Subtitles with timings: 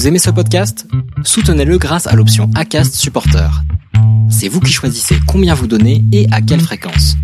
[0.00, 0.86] Vous aimez ce podcast?
[1.24, 3.50] Soutenez-le grâce à l'option ACAST Supporter.
[4.30, 7.16] C'est vous qui choisissez combien vous donnez et à quelle fréquence.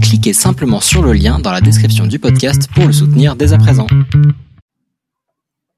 [0.00, 3.58] Cliquez simplement sur le lien dans la description du podcast pour le soutenir dès à
[3.58, 3.88] présent.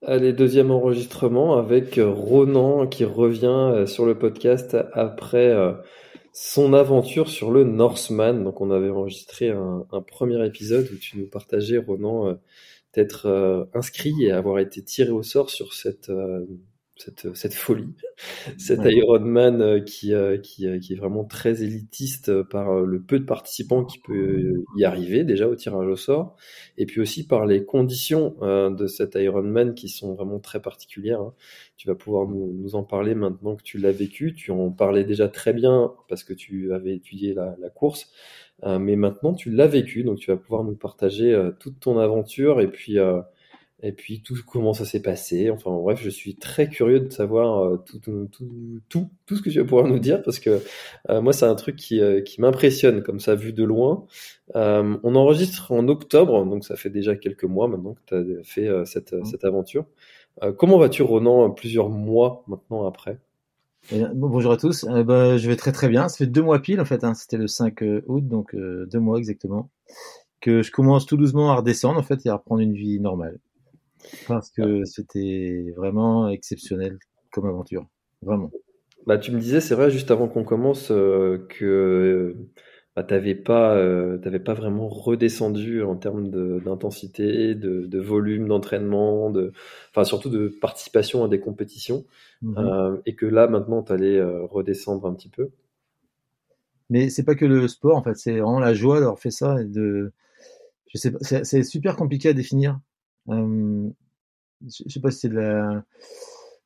[0.07, 5.73] Allez, deuxième enregistrement avec Ronan qui revient euh, sur le podcast après euh,
[6.35, 8.45] son aventure sur le Norseman.
[8.45, 12.37] Donc on avait enregistré un, premier épisode où tu nous partageais, Ronan,
[12.99, 16.11] euh, d'être inscrit et avoir été tiré au sort sur cette
[16.97, 17.93] cette, cette folie,
[18.57, 23.19] cet Ironman euh, qui, euh, qui, euh, qui, est vraiment très élitiste par le peu
[23.19, 26.37] de participants qui peut y arriver déjà au tirage au sort,
[26.79, 31.21] et puis aussi par les conditions de cet Ironman qui sont vraiment très particulières.
[31.21, 31.35] Hein.
[31.77, 34.35] Tu vas pouvoir nous, nous, en parler maintenant que tu l'as vécu.
[34.35, 38.11] Tu en parlais déjà très bien parce que tu avais étudié la, la course,
[38.63, 42.69] mais maintenant tu l'as vécu, donc tu vas pouvoir nous partager toute ton aventure et
[42.69, 42.99] puis
[43.85, 45.51] et puis tout comment ça s'est passé.
[45.51, 48.31] Enfin bref, je suis très curieux de savoir euh, tout, tout,
[48.89, 50.61] tout, tout, ce que tu vas pouvoir nous dire parce que
[51.11, 54.07] euh, moi c'est un truc qui, euh, qui m'impressionne comme ça vu de loin.
[54.55, 58.87] on enregistre en octobre, donc ça fait déjà quelques mois maintenant que tu as fait
[58.87, 59.25] cette, mmh.
[59.27, 59.85] cette aventure.
[60.57, 63.19] comment vas-tu Ronan plusieurs mois maintenant après?
[64.15, 66.09] Bonjour à tous, bah, je vais très très bien.
[66.09, 67.15] Ça fait deux mois pile en fait, hein.
[67.15, 69.71] c'était le 5 août, donc deux mois exactement,
[70.41, 73.39] que je commence tout doucement à redescendre en fait et à reprendre une vie normale.
[74.29, 76.99] Parce que c'était vraiment exceptionnel
[77.33, 77.87] comme aventure.
[78.23, 78.51] Vraiment.
[79.07, 82.37] Bah, tu me disais, c'est vrai, juste avant qu'on commence, euh, que
[82.97, 89.31] bah, tu n'avais pas, euh, pas vraiment redescendu en termes d'intensité, de, de, volume d'entraînement,
[89.31, 89.53] de,
[89.91, 92.05] enfin, surtout de participation à des compétitions.
[92.43, 95.51] Mmh euh, et que là, maintenant, tu allais redescendre un petit peu.
[96.91, 99.61] Mais c'est pas que le sport, en fait, c'est vraiment la joie d'avoir fait ça.
[99.61, 100.13] Et de...
[100.89, 101.13] Je sais
[101.45, 102.79] c'est super compliqué à définir.
[103.29, 103.89] Euh,
[104.63, 105.85] je sais pas si c'est de la.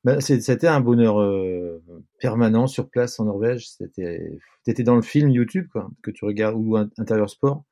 [0.05, 1.83] Bah, c'était un bonheur euh,
[2.21, 3.69] permanent sur place en Norvège.
[3.69, 7.65] C'était, t'étais dans le film YouTube quoi, que tu regardes ou intérieur sport.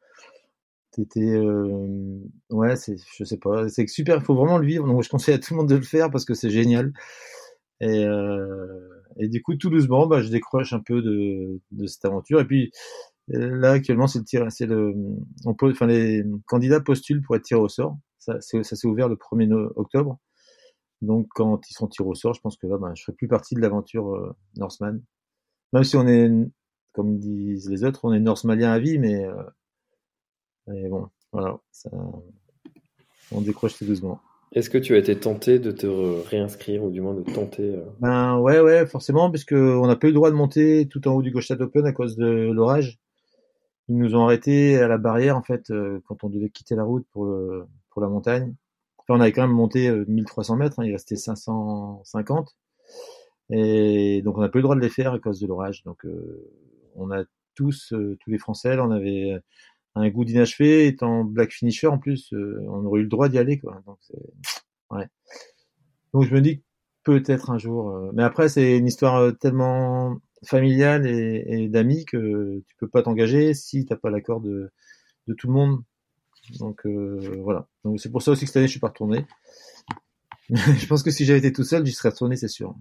[0.92, 2.18] T'étais, euh,
[2.50, 4.16] ouais, c'est, je sais pas, c'est super.
[4.16, 4.86] Il faut vraiment le vivre.
[4.86, 6.92] Donc je conseille à tout le monde de le faire parce que c'est génial.
[7.80, 12.04] Et, euh, et du coup, tout doucement, bah, je décroche un peu de, de cette
[12.06, 12.40] aventure.
[12.40, 12.72] Et puis
[13.28, 14.94] là, actuellement, c'est le tir, c'est le,
[15.46, 17.98] on peut, enfin les candidats postulent pour être tirés au sort.
[18.18, 20.18] Ça, s'est ouvert le 1er octobre.
[21.02, 23.28] Donc, quand ils sont tirés au sort, je pense que là, ben, je ferai plus
[23.28, 25.02] partie de l'aventure euh, Norseman.
[25.72, 26.30] Même si on est,
[26.92, 31.58] comme disent les autres, on est Norsemalien à vie, mais, euh, bon, voilà,
[33.32, 34.20] on décroche tout doucement.
[34.52, 37.84] Est-ce que tu as été tenté de te réinscrire ou du moins de tenter euh?
[38.00, 41.12] Ben ouais, ouais, forcément, puisque on n'a pas eu le droit de monter tout en
[41.12, 42.98] haut du Gostad Open à cause de l'orage.
[43.88, 45.70] Ils nous ont arrêtés à la barrière en fait
[46.06, 48.54] quand on devait quitter la route pour le, pour la montagne.
[49.14, 52.56] On avait quand même monté 1300 euh, mètres, hein, il restait 550.
[53.50, 55.84] Et donc on n'a pas eu le droit de les faire à cause de l'orage.
[55.84, 56.50] Donc euh,
[56.96, 57.24] on a
[57.54, 59.38] tous, euh, tous les Français, on avait
[59.94, 63.58] un goût d'inachevé, étant black finisher en plus, on aurait eu le droit d'y aller.
[63.58, 63.80] Quoi.
[63.86, 63.98] Donc,
[64.90, 65.06] ouais.
[66.12, 66.62] donc je me dis
[67.04, 68.10] peut-être un jour.
[68.14, 73.86] mais après c'est une histoire tellement familiale et, d'amis que tu peux pas t'engager si
[73.86, 74.70] t'as pas l'accord de
[75.38, 75.80] tout le monde.
[76.58, 77.66] Donc euh, voilà.
[77.84, 79.26] Donc c'est pour ça aussi que cette année je suis pas retourné.
[80.50, 82.74] je pense que si j'avais été tout seul, j'y serais retourné, c'est sûr.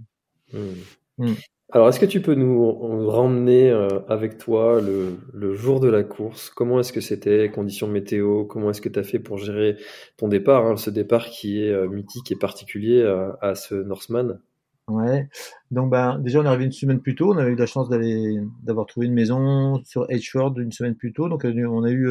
[0.53, 0.73] Hmm.
[1.17, 1.33] Hmm.
[1.71, 6.03] Alors, est-ce que tu peux nous ramener euh, avec toi le, le, jour de la
[6.03, 6.51] course?
[6.51, 7.49] Comment est-ce que c'était?
[7.49, 8.45] Conditions météo?
[8.45, 9.77] Comment est-ce que tu as fait pour gérer
[10.15, 14.39] ton départ hein, Ce départ qui est euh, mythique et particulier à, à ce Norseman?
[14.87, 15.27] Ouais.
[15.71, 17.33] Donc, ben, déjà, on est arrivé une semaine plus tôt.
[17.33, 21.13] On avait eu la chance d'aller, d'avoir trouvé une maison sur Edgeford une semaine plus
[21.13, 21.27] tôt.
[21.29, 22.07] Donc, on a eu,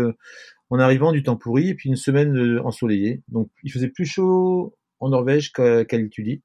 [0.75, 3.23] en arrivant du temps pourri et puis une semaine euh, ensoleillée.
[3.29, 6.43] Donc il faisait plus chaud en Norvège qu'à qu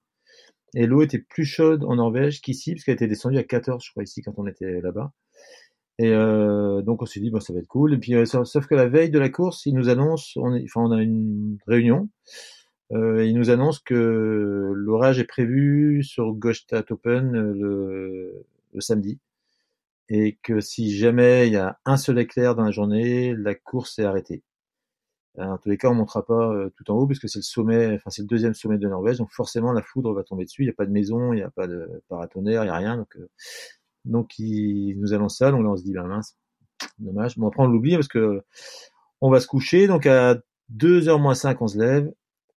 [0.75, 3.89] Et l'eau était plus chaude en Norvège qu'ici, parce qu'elle était descendue à 14, je
[3.89, 5.11] crois, ici, quand on était là-bas.
[5.97, 7.95] Et euh, donc on s'est dit, bon, ça va être cool.
[7.95, 10.81] Et puis, euh, sauf que la veille de la course, ils nous annoncent, on, enfin,
[10.81, 12.07] on a une réunion,
[12.91, 18.45] euh, ils nous annoncent que l'orage est prévu sur Gostad Open le
[18.79, 19.19] samedi
[20.09, 23.99] et que si jamais il y a un seul éclair dans la journée, la course
[23.99, 24.43] est arrêtée.
[25.37, 27.43] Euh, en tous les cas, on montera pas euh, tout en haut puisque c'est le
[27.43, 30.63] sommet, enfin c'est le deuxième sommet de Norvège, donc forcément la foudre va tomber dessus.
[30.63, 32.75] Il n'y a pas de maison, il n'y a pas de paratonnerre, il n'y a
[32.75, 32.97] rien.
[32.97, 33.29] Donc, euh,
[34.05, 35.51] donc nous annoncent ça.
[35.51, 36.35] Donc là, on se dit, ben mince,
[36.97, 37.37] dommage.
[37.37, 38.41] Bon après on l'oublie parce que
[39.21, 39.87] on va se coucher.
[39.87, 40.35] Donc à
[40.75, 42.11] 2h moins 5, on se lève.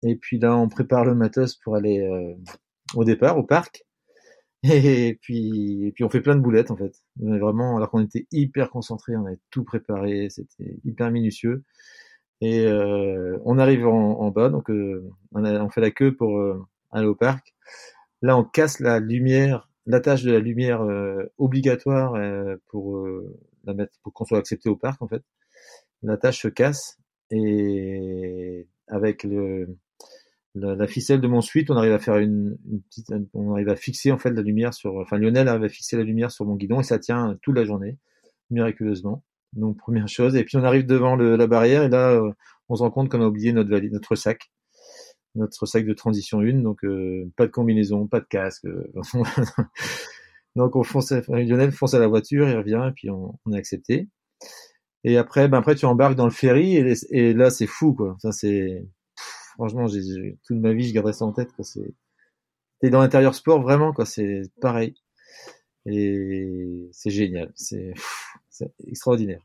[0.04, 2.36] Et puis là, on prépare le matos pour aller
[2.96, 3.86] au départ, au parc.
[4.64, 6.94] Et puis, et puis on fait plein de boulettes en fait.
[7.18, 11.64] Vraiment, alors qu'on était hyper concentré, on avait tout préparé, c'était hyper minutieux.
[12.42, 16.40] Et euh, on arrive en, bas, donc euh, on, a, on, fait la queue pour
[16.40, 16.60] euh,
[16.92, 17.54] aller au parc.
[18.22, 23.08] Là, on casse la lumière, l'attache de la lumière euh, obligatoire euh, pour
[23.66, 25.24] la mettre, pour qu'on soit accepté au parc en fait.
[26.04, 27.00] L'attache se casse
[27.32, 29.78] et avec le
[30.56, 33.76] la, ficelle de mon suite, on arrive à faire une, une, petite, on arrive à
[33.76, 36.56] fixer en fait la lumière sur, enfin Lionel arrive à fixer la lumière sur mon
[36.56, 37.98] guidon et ça tient toute la journée,
[38.50, 39.24] miraculeusement.
[39.54, 42.22] Donc première chose, et puis on arrive devant le, la barrière et là
[42.70, 44.52] on se rend compte qu'on a oublié notre notre sac
[45.36, 48.66] notre sac de transition 1, donc euh, pas de combinaison, pas de casque.
[48.66, 48.92] Euh,
[50.56, 53.58] donc on fonce, Lionel fonce à la voiture, il revient et puis on, on est
[53.58, 54.10] accepté.
[55.04, 58.18] Et après, ben après tu embarques dans le ferry et là c'est fou quoi.
[58.20, 58.86] Ça c'est
[59.62, 61.64] franchement, j'ai, toute ma vie je garderai ça en tête quoi.
[61.64, 61.94] C'est
[62.80, 64.06] t'es dans l'intérieur sport vraiment quoi.
[64.06, 64.96] C'est pareil
[65.86, 67.52] et c'est génial.
[67.56, 67.94] C'est
[68.88, 69.42] extraordinaire.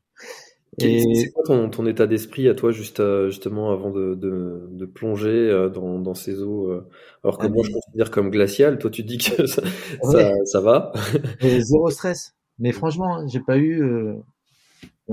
[0.79, 4.85] C'est quoi ton, ton état d'esprit à toi juste euh, justement avant de, de, de
[4.85, 6.87] plonger euh, dans, dans, ces eaux euh,
[7.25, 9.63] alors que ah, moi je considère comme glacial, toi tu dis que ça,
[10.03, 10.93] ça, ça, va
[11.41, 12.35] Zéro stress.
[12.59, 13.83] Mais franchement, j'ai pas eu.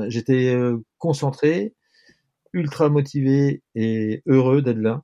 [0.07, 0.57] J'étais
[0.97, 1.75] concentré,
[2.53, 5.03] ultra motivé et heureux d'être là.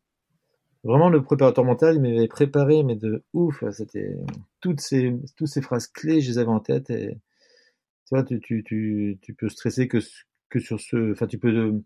[0.84, 3.64] Vraiment, le préparateur mental, il m'avait préparé, mais de ouf.
[3.72, 4.16] C'était
[4.62, 6.90] toutes ces toutes ces phrases clés, je les avais en tête.
[6.90, 7.18] Et
[8.08, 10.00] tu vois, tu, tu, tu, peux stresser que
[10.50, 11.82] que sur ce, enfin tu peux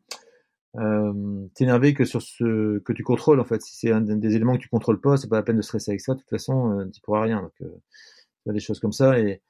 [0.77, 3.61] euh, t'énerver que sur ce que tu contrôles en fait.
[3.61, 5.91] Si c'est un des éléments que tu contrôles pas, c'est pas la peine de stresser
[5.91, 6.13] avec ça.
[6.13, 7.41] De toute façon, euh, tu pourras rien.
[7.41, 9.41] Donc, euh, des choses comme ça et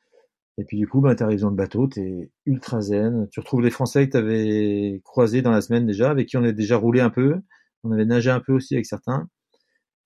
[0.57, 3.27] et puis du coup, ben, tu arrives dans le bateau, tu es ultra zen.
[3.31, 6.43] Tu retrouves les Français que tu avais croisés dans la semaine déjà, avec qui on
[6.43, 7.41] avait déjà roulé un peu.
[7.83, 9.29] On avait nagé un peu aussi avec certains.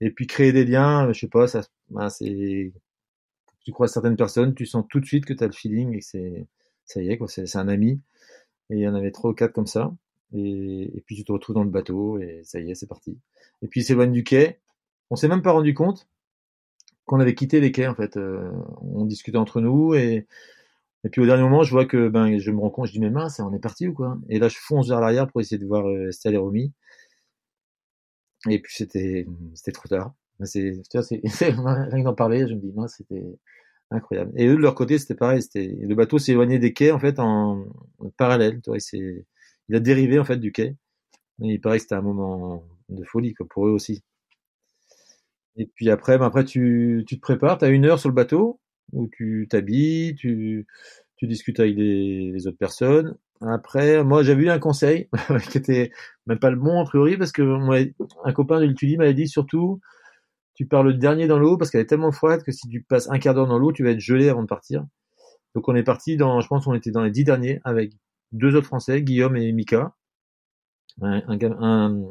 [0.01, 2.71] Et puis créer des liens, je sais pas, ça, ben, c'est,
[3.61, 5.99] tu croises certaines personnes, tu sens tout de suite que tu as le feeling et
[5.99, 6.47] que c'est,
[6.85, 8.01] ça y est, quoi, c'est un ami.
[8.69, 9.93] Et il y en avait trois ou quatre comme ça.
[10.33, 13.17] Et, et, puis tu te retrouves dans le bateau et ça y est, c'est parti.
[13.61, 14.59] Et puis il s'éloigne du quai.
[15.09, 16.07] On s'est même pas rendu compte
[17.07, 18.17] qu'on avait quitté les quais en fait.
[18.17, 18.51] Euh,
[18.81, 22.59] on discutait entre nous et puis au dernier moment, je vois que ben je me
[22.59, 24.17] rends compte, je dis mais mince, on est parti ou quoi?
[24.29, 26.73] Et là, je fonce vers l'arrière pour essayer de voir euh, Estelle et Romy.
[28.49, 30.13] Et puis c'était c'était trop tard.
[30.39, 30.81] Vois, c'est
[31.41, 33.23] rien d'en parler, je me dis mince, c'était
[33.91, 34.31] incroyable.
[34.35, 35.41] Et eux de leur côté, c'était pareil.
[35.41, 37.65] C'était le bateau s'est éloigné des quais en fait en,
[38.17, 38.61] parallèle.
[38.61, 39.25] Tu vois, il,
[39.69, 40.75] il a dérivé en fait du quai.
[41.39, 44.03] Il paraît que c'était un moment de folie pour eux aussi.
[45.57, 47.57] Et puis après, ben après tu, tu te prépares.
[47.57, 48.59] Tu as une heure sur le bateau
[48.93, 50.65] où tu t'habilles, tu,
[51.17, 53.17] tu discutes avec les, les, autres personnes.
[53.41, 55.09] Après, moi j'avais eu un conseil
[55.51, 55.91] qui était
[56.25, 57.79] même pas le bon a priori parce que moi,
[58.23, 59.79] un copain de l'étudiant m'avait dit surtout
[60.57, 63.09] tu pars le dernier dans l'eau parce qu'elle est tellement froide que si tu passes
[63.11, 64.83] un quart d'heure dans l'eau, tu vas être gelé avant de partir.
[65.53, 67.93] Donc on est parti dans, je pense qu'on était dans les dix derniers avec
[68.31, 69.93] deux autres Français, Guillaume et Mika,
[71.01, 72.03] un, un,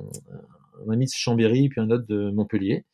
[0.89, 2.85] ami de Chambéry puis un autre de Montpellier.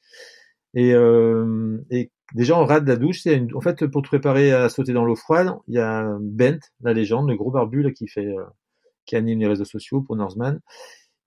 [0.75, 3.21] Et, euh, et déjà on rate la douche.
[3.23, 6.61] C'est en fait pour te préparer à sauter dans l'eau froide, il y a Bent,
[6.81, 8.45] la légende, le gros barbu là, qui fait, euh,
[9.07, 10.61] qui anime les réseaux sociaux pour Norseman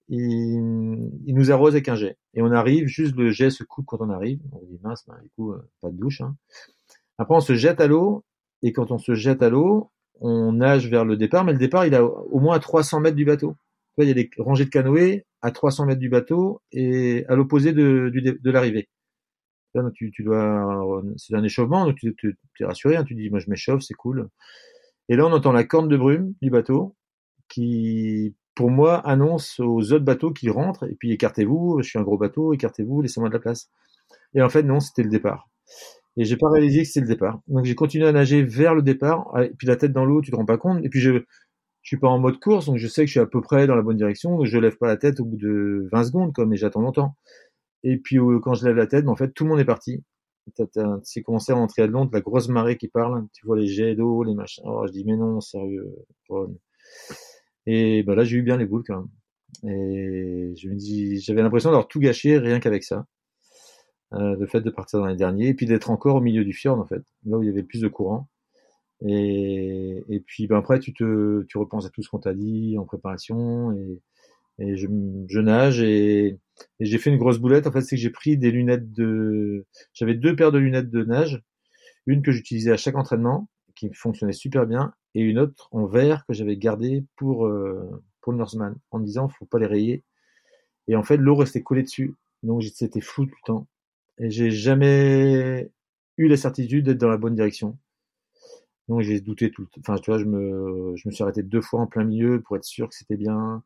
[0.10, 2.18] il, il, nous arrose avec un jet.
[2.34, 4.40] Et on arrive, juste le jet se coupe quand on arrive.
[4.52, 6.22] On dit mince, ben, du coup, euh, pas de douche.
[6.22, 6.36] Hein.
[7.18, 8.24] Après, on se jette à l'eau.
[8.62, 9.92] Et quand on se jette à l'eau,
[10.22, 11.44] on nage vers le départ.
[11.44, 13.56] Mais le départ, il est au moins à 300 mètres du bateau.
[13.98, 17.72] Il y a des rangées de canoës à 300 mètres du bateau et à l'opposé
[17.72, 18.90] de, de l'arrivée.
[19.94, 22.96] Tu, dois, c'est un échauffement, donc tu, es rassuré.
[22.96, 24.30] Hein, tu dis, moi je m'échauffe, c'est cool.
[25.10, 26.96] Et là, on entend la corne de brume du bateau
[27.50, 32.04] qui pour moi, annonce aux autres bateaux qui rentrent, et puis écartez-vous, je suis un
[32.04, 33.70] gros bateau, écartez-vous, laissez-moi de la place.
[34.34, 35.50] Et en fait, non, c'était le départ.
[36.18, 37.42] Et j'ai pas réalisé que c'était le départ.
[37.48, 40.32] Donc j'ai continué à nager vers le départ, et puis la tête dans l'eau, tu
[40.32, 42.88] te rends pas compte, et puis je, je suis pas en mode course, donc je
[42.88, 44.88] sais que je suis à peu près dans la bonne direction, donc je lève pas
[44.88, 47.16] la tête au bout de 20 secondes, comme, j'attends longtemps.
[47.86, 49.66] Et puis euh, quand je lève la tête, ben, en fait, tout le monde est
[49.66, 50.04] parti.
[51.04, 53.96] C'est commencé à rentrer à de la grosse marée qui parle, tu vois les jets
[53.96, 54.64] d'eau, les machins.
[54.68, 55.96] Oh, je dis, mais non, sérieux.
[57.66, 58.98] Et bah là, j'ai eu bien les boules quand
[59.64, 59.72] même.
[59.72, 63.06] Et je me dis, j'avais l'impression d'avoir tout gâché rien qu'avec ça.
[64.14, 66.54] Euh, le fait de partir dans les derniers, et puis d'être encore au milieu du
[66.54, 68.30] fjord en fait, là où il y avait plus de courant.
[69.02, 72.78] Et, et puis ben après, tu te, tu repenses à tout ce qu'on t'a dit
[72.78, 74.02] en préparation, et,
[74.60, 74.88] et je,
[75.28, 76.28] je nage et,
[76.80, 77.68] et j'ai fait une grosse boulette.
[77.68, 81.04] En fait, c'est que j'ai pris des lunettes de, j'avais deux paires de lunettes de
[81.04, 81.42] nage,
[82.06, 86.26] une que j'utilisais à chaque entraînement, qui fonctionnait super bien, et une autre en vert
[86.28, 90.04] que j'avais gardée pour, euh, pour le Norseman, en disant faut pas les rayer.
[90.88, 93.68] Et en fait, l'eau restait collée dessus, donc c'était flou tout le temps.
[94.20, 95.72] Et j'ai jamais
[96.18, 97.78] eu la certitude d'être dans la bonne direction.
[98.88, 99.82] Donc j'ai douté tout le temps.
[99.82, 102.56] Enfin, tu vois, je me, je me suis arrêté deux fois en plein milieu pour
[102.56, 103.64] être sûr que c'était bien.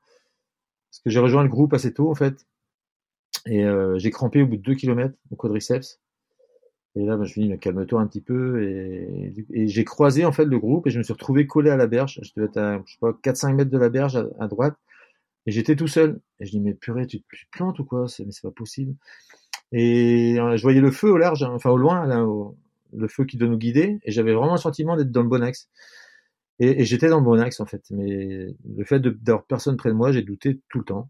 [0.91, 2.45] Parce que j'ai rejoint le groupe assez tôt, en fait.
[3.45, 5.99] Et euh, j'ai crampé au bout de deux kilomètres au quadriceps.
[6.95, 8.63] Et là, ben, je me dis, mais calme-toi un petit peu.
[8.63, 11.77] Et, et j'ai croisé en fait le groupe et je me suis retrouvé collé à
[11.77, 12.19] la berge.
[12.23, 14.75] Je devais être à, je sais pas, 4-5 mètres de la berge à, droite.
[15.45, 16.19] Et j'étais tout seul.
[16.39, 18.05] Et je dis, mais purée, tu, te plantes ou quoi?
[18.19, 18.95] Mais c'est pas possible.
[19.71, 22.25] Et euh, je voyais le feu au large, hein, enfin au loin, là,
[22.93, 23.99] le feu qui doit nous guider.
[24.03, 25.69] Et j'avais vraiment le sentiment d'être dans le bon axe.
[26.59, 27.83] Et, et j'étais dans le bon axe en fait.
[27.91, 31.09] Mais le fait d'avoir personne près de moi, j'ai douté tout le temps.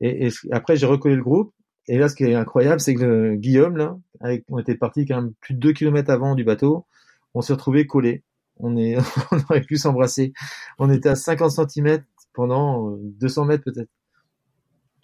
[0.00, 1.54] Et, et après, j'ai recollé le groupe.
[1.88, 5.22] Et là, ce qui est incroyable, c'est que Guillaume, là, avec, on était parti quand
[5.22, 6.86] même plus de 2 km avant du bateau,
[7.34, 8.24] on s'est retrouvé collés.
[8.58, 8.96] On, est,
[9.32, 10.32] on aurait pu s'embrasser.
[10.78, 13.90] On était à 50 cm pendant 200 mètres peut-être.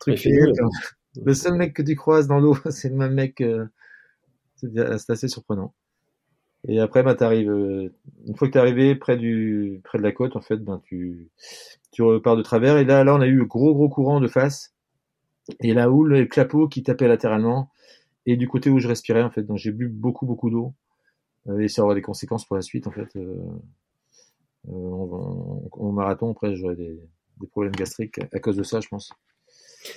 [0.00, 0.26] Truc
[1.24, 3.40] Le seul mec que tu croises dans l'eau, c'est le même mec.
[3.40, 3.66] Euh,
[4.56, 5.74] c'est assez surprenant.
[6.68, 7.92] Et après, bah, t'arrives, euh,
[8.26, 11.30] une fois que t'es arrivé près du, près de la côte, en fait, ben, tu,
[11.90, 12.78] tu repars de travers.
[12.78, 14.72] Et là, là, on a eu le gros, gros courant de face.
[15.60, 17.70] Et la houle le clapot qui tapait latéralement.
[18.26, 19.42] Et du côté où je respirais, en fait.
[19.42, 20.74] Donc, j'ai bu beaucoup, beaucoup d'eau.
[21.48, 23.16] Euh, et ça aura des conséquences pour la suite, en fait.
[23.16, 23.36] Euh,
[24.68, 27.00] euh, marathon, après, j'aurais des,
[27.40, 29.12] des problèmes gastriques à cause de ça, je pense.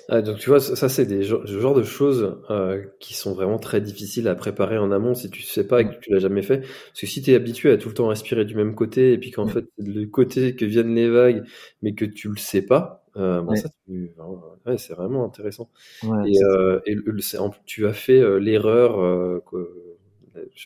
[0.10, 3.60] Ah, donc tu vois, ça c'est des genres, genre de choses euh, qui sont vraiment
[3.60, 6.42] très difficiles à préparer en amont si tu sais pas et que tu l'as jamais
[6.42, 6.60] fait.
[6.60, 9.18] Parce que si tu es habitué à tout le temps respirer du même côté et
[9.18, 11.44] puis qu'en fait le côté que viennent les vagues
[11.82, 15.70] mais que tu le sais pas, euh, bon, ça ouais, c'est vraiment intéressant.
[16.04, 17.18] et, euh, et le,
[17.66, 19.42] tu as fait l'erreur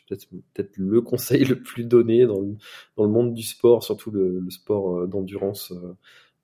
[0.08, 2.56] peut-être peut-être le conseil le plus donné dans le,
[2.96, 5.74] dans le monde du sport, surtout le, le sport d'endurance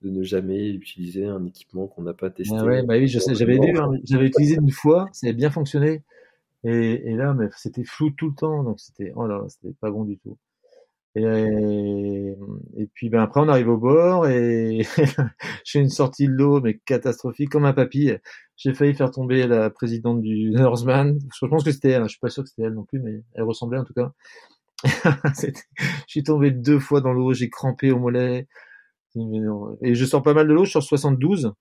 [0.01, 2.55] de ne jamais utiliser un équipement qu'on n'a pas testé.
[2.57, 5.33] Ah ouais, bah oui, je sais, j'avais lu, hein, j'avais utilisé une fois, ça avait
[5.33, 6.03] bien fonctionné.
[6.63, 9.91] Et, et là, mais c'était flou tout le temps, donc c'était, oh là, c'était pas
[9.91, 10.37] bon du tout.
[11.17, 12.35] Et,
[12.77, 14.81] et puis ben après on arrive au bord et
[15.63, 18.11] j'ai une sortie de l'eau mais catastrophique comme un papy.
[18.57, 21.17] J'ai failli faire tomber la présidente du Norseman.
[21.39, 23.21] Je pense que c'était elle, je suis pas sûr que c'était elle non plus, mais
[23.33, 24.11] elle ressemblait en tout cas.
[24.83, 25.51] je
[26.07, 28.47] suis tombé deux fois dans l'eau, j'ai crampé au mollet.
[29.81, 31.53] Et je sors pas mal de l'eau, je sors 72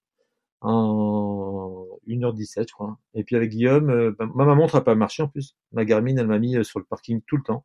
[0.61, 2.99] en 1h17, je crois.
[3.15, 5.57] Et puis avec Guillaume, euh, bah, ma montre a pas marché en plus.
[5.73, 7.65] Ma Garmin, elle m'a mis euh, sur le parking tout le temps.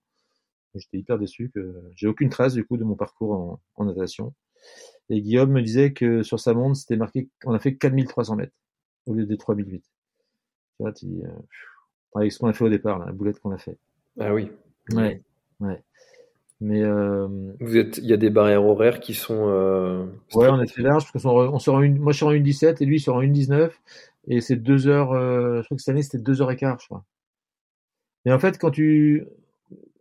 [0.75, 4.33] J'étais hyper déçu que j'ai aucune trace du coup de mon parcours en, en, natation.
[5.09, 8.53] Et Guillaume me disait que sur sa montre, c'était marqué, on a fait 4300 mètres
[9.07, 9.81] au lieu des 3008.
[9.81, 9.85] Tu
[10.79, 11.29] vois, tu, euh,
[12.15, 13.77] avec ce qu'on a fait au départ, la boulette qu'on a fait.
[14.19, 14.51] Ah oui.
[14.91, 15.21] Ouais,
[15.59, 15.83] ouais.
[16.61, 17.27] Mais euh,
[17.61, 19.47] vous êtes, il y a des barrières horaires qui sont.
[19.47, 22.31] Euh, ouais, on est très large parce qu'on on sort une, moi je suis en
[22.33, 23.71] 1,17 et lui il sort en 1,19
[24.27, 25.13] et c'est deux heures.
[25.13, 27.05] Euh, je crois que cette année c'était deux heures et quart, je crois.
[28.25, 29.25] Et en fait, quand tu,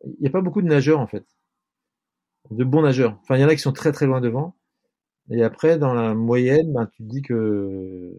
[0.04, 1.24] il n'y a pas beaucoup de nageurs en fait,
[2.50, 3.18] de bons nageurs.
[3.22, 4.56] Enfin, il y en a qui sont très très loin devant.
[5.30, 8.18] Et après, dans la moyenne, ben, tu te dis que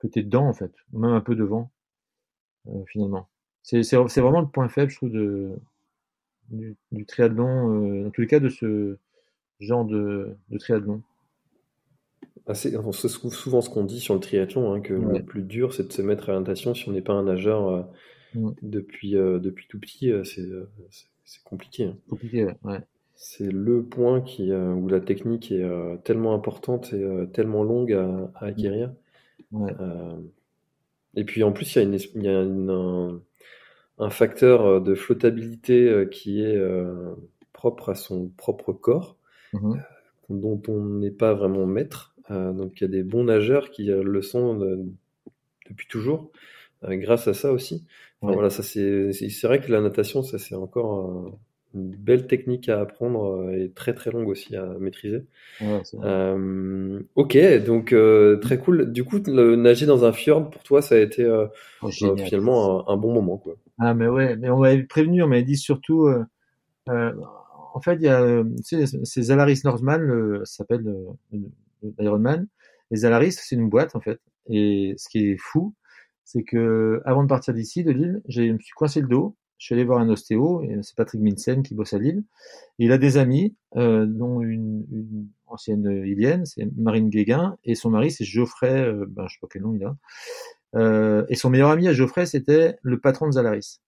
[0.00, 1.72] que t'es dedans en fait, même un peu devant
[2.68, 3.28] euh, finalement.
[3.62, 5.58] C'est c'est vraiment le point faible, je trouve de
[6.50, 8.98] du, du triathlon, euh, en tous les cas de ce
[9.60, 11.02] genre de, de triathlon
[12.46, 15.88] ah, C'est souvent ce qu'on dit sur le triathlon, hein, que le plus dur c'est
[15.88, 17.82] de se mettre à la natation si on n'est pas un nageur euh,
[18.62, 21.84] depuis, euh, depuis tout petit, c'est compliqué.
[21.84, 21.96] Hein.
[22.08, 22.80] Compliqué, ouais.
[23.18, 25.64] C'est le point qui, où la technique est
[26.04, 28.92] tellement importante et tellement longue à, à acquérir.
[31.16, 33.22] Et puis en plus, il y a, une, il y a une, un
[34.10, 37.14] facteur euh, de flottabilité euh, qui est euh,
[37.52, 39.16] propre à son propre corps,
[39.52, 39.76] mmh
[40.28, 42.12] dont on n'est pas vraiment maître.
[42.28, 44.58] donc il y a des bons nageurs qui le sont
[45.70, 46.32] depuis toujours,
[46.82, 47.86] grâce à ça aussi.
[48.22, 51.38] voilà, ça c'est c'est vrai que la natation, ça c'est encore
[51.76, 55.24] une belle technique à apprendre et très très longue aussi à maîtriser.
[56.02, 57.94] euh, ok, donc
[58.40, 58.92] très cool.
[58.92, 61.26] Du coup, le, nager dans un fjord pour toi, ça a été
[61.82, 63.56] oh, finalement un, un, bon moment, quoi.
[63.78, 66.24] Ah, mais ouais, mais on m'avait prévenu, on m'avait dit surtout, euh,
[66.88, 67.12] euh,
[67.74, 70.84] en fait, il y a, tu sais, c'est Zalaris Northman, ça s'appelle
[71.98, 72.46] l'Ironman.
[72.90, 74.20] Et Zalaris, c'est une boîte, en fait.
[74.48, 75.74] Et ce qui est fou,
[76.24, 79.36] c'est que avant de partir d'ici, de Lille, je me suis coincé le dos.
[79.58, 82.24] Je suis allé voir un ostéo, c'est Patrick Minsen qui bosse à Lille.
[82.78, 87.90] il a des amis, euh, dont une, une ancienne ilienne, c'est Marine Guéguin, et son
[87.90, 89.96] mari, c'est Geoffrey, euh, ben, je sais pas quel nom il a.
[90.74, 93.80] Euh, et son meilleur ami à Geoffrey, c'était le patron de Zalaris.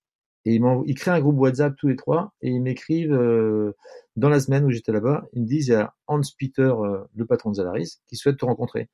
[0.45, 3.73] Et ils, ils créent un groupe WhatsApp tous les trois et ils m'écrivent euh,
[4.17, 7.05] dans la semaine où j'étais là-bas, ils me disent il y a Hans Peter, euh,
[7.15, 8.89] le patron de Zalaris, qui souhaite te rencontrer.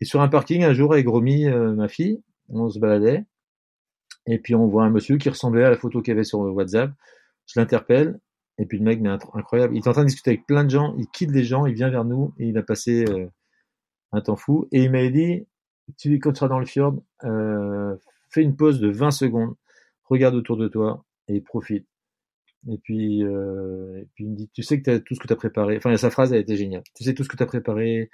[0.00, 3.24] Et sur un parking, un jour avec Romy, ma fille, on se baladait
[4.26, 6.40] et puis on voit un monsieur qui ressemblait à la photo qu'il y avait sur
[6.40, 6.92] WhatsApp.
[7.46, 8.20] Je l'interpelle
[8.58, 10.70] et puis le mec, mais incroyable, il est en train de discuter avec plein de
[10.70, 13.04] gens, il quitte les gens, il vient vers nous et il a passé
[14.12, 14.68] un temps fou.
[14.72, 15.46] Et il m'a dit
[15.98, 17.96] tu, quand tu seras dans le fjord, euh,
[18.30, 19.54] fais une pause de 20 secondes,
[20.04, 21.86] regarde autour de toi et profite.
[22.70, 25.32] Et puis, euh, puis il me dit, tu sais que tu tout ce que tu
[25.32, 25.76] as préparé.
[25.76, 26.84] Enfin, sa phrase, elle était géniale.
[26.94, 28.10] Tu sais tout ce que tu as préparé.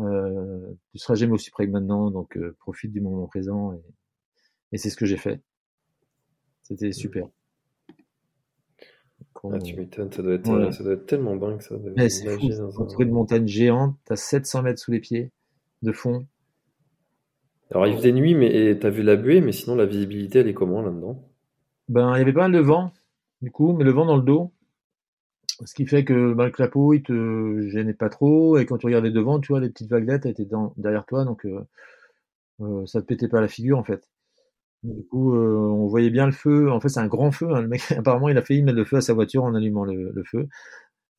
[0.00, 3.78] Euh, tu seras jamais aussi près que maintenant, donc euh, profite du moment présent.
[4.72, 5.40] Et c'est ce que j'ai fait.
[6.62, 7.28] C'était super.
[9.44, 11.76] Ah, tu m'étonnes, ça, doit être, ça doit être tellement dingue ça.
[11.76, 12.48] De c'est fou,
[13.00, 15.32] une montagne géante, t'as 700 mètres sous les pieds
[15.82, 16.26] de fond.
[17.70, 20.54] Alors il faisait nuit, mais t'as vu la buée, mais sinon la visibilité elle est
[20.54, 21.28] comment là-dedans?
[21.88, 22.92] Ben il y avait pas mal de vent,
[23.40, 24.52] du coup, mais le vent dans le dos.
[25.64, 28.86] Ce qui fait que ben, le clapot il te gênait pas trop, et quand tu
[28.86, 31.66] regardais devant, tu vois, les petites vaguelettes étaient dans, derrière toi, donc euh,
[32.60, 34.08] euh, ça te pétait pas la figure en fait.
[34.82, 36.70] Du coup, euh, on voyait bien le feu.
[36.70, 37.48] En fait, c'est un grand feu.
[37.54, 37.60] Hein.
[37.62, 40.24] Le mec, apparemment, il a failli mettre le feu à sa voiture en allumant le,
[40.24, 40.48] feu.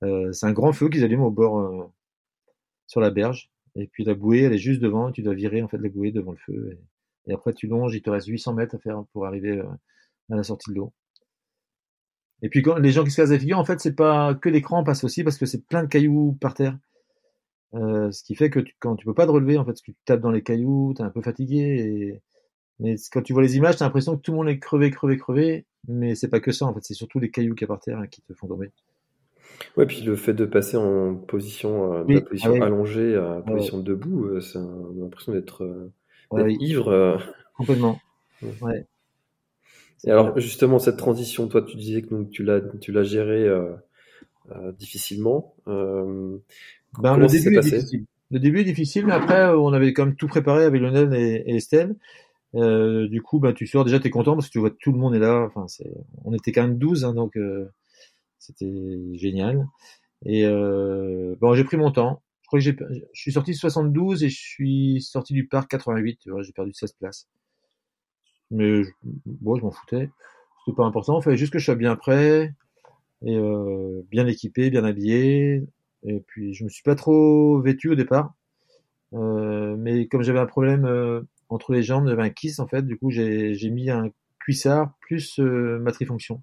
[0.03, 1.86] Euh, c'est un grand feu qu'ils allument au bord euh,
[2.88, 3.51] sur la berge.
[3.75, 5.12] Et puis la bouée, elle est juste devant.
[5.12, 6.77] tu dois virer en fait la bouée devant le feu.
[7.27, 7.96] Et, après, tu longes.
[7.96, 9.62] Il te reste 800 mètres à faire pour arriver
[10.32, 10.93] à la sortie de l'eau.
[12.41, 14.50] Et puis quand les gens qui se cassent la figure, en fait, c'est pas que
[14.50, 16.77] l'écran passe aussi parce que c'est plein de cailloux par terre.
[17.74, 19.98] ce qui fait que quand tu peux pas te relever, en fait, parce que tu
[20.05, 22.22] tapes dans les cailloux, tu es un peu fatigué
[22.80, 25.18] mais quand tu vois les images, t'as l'impression que tout le monde est crevé, crevé,
[25.18, 25.65] crevé.
[25.88, 26.80] Mais c'est pas que ça, en fait.
[26.84, 28.72] C'est surtout les cailloux qui y par terre hein, qui te font tomber.
[29.77, 33.42] Ouais, puis le fait de passer en position, euh, de la position ah allongée à
[33.46, 37.20] position debout, euh, c'est l'impression d'être euh, ivre.
[37.56, 38.00] Complètement.
[38.62, 38.86] Ouais.
[40.06, 43.48] Et alors, justement, cette transition, toi, tu disais que donc, tu l'as, tu l'as gérée
[44.77, 45.56] difficilement.
[45.65, 48.06] Ben, le début est difficile.
[48.32, 51.44] Le début est difficile, mais après, on avait quand même tout préparé avec Lionel et,
[51.46, 51.96] et Estelle.
[52.56, 55.00] Euh, du coup, bah, tu sors déjà, t'es content parce que tu vois tout le
[55.00, 55.44] monde est là.
[55.48, 55.66] Enfin,
[56.24, 57.72] on était quand même 12, hein, donc euh,
[58.40, 59.68] c'était génial.
[60.26, 62.22] Et euh, bon, j'ai pris mon temps.
[62.44, 62.76] Je crois que j'ai,
[63.14, 66.20] je suis sorti de 72 et je suis sorti du parc 88.
[66.22, 67.28] Tu vois, j'ai perdu 16 places.
[68.52, 68.84] Mais
[69.26, 70.10] bon, je m'en foutais.
[70.66, 71.20] C'était pas important.
[71.20, 72.54] Il fallait juste que je sois bien prêt
[73.26, 75.63] et euh, bien équipé, bien habillé.
[76.04, 78.34] Et puis, je me suis pas trop vêtu au départ.
[79.13, 81.22] Euh, mais comme j'avais un problème euh,
[81.54, 82.84] entre les jambes, j'avais un kiss en fait.
[82.84, 86.42] Du coup, j'ai mis un cuissard plus euh, ma trifonction.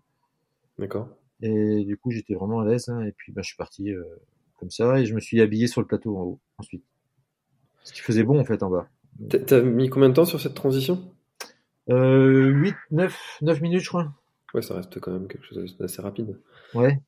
[0.79, 1.09] D'accord.
[1.43, 2.89] Et du coup, j'étais vraiment à l'aise.
[2.89, 4.03] Hein, et puis, bah, je suis parti euh,
[4.57, 6.85] comme ça et je me suis habillé sur le plateau en haut ensuite.
[7.85, 8.89] Ce qui faisait bon en fait en bas.
[9.29, 11.13] T'as mis combien de temps sur cette transition?
[11.91, 14.13] Euh, 8, 9, 9 minutes, je crois.
[14.55, 16.39] Ouais, ça reste quand même quelque chose d'assez rapide.
[16.75, 17.01] Ouais.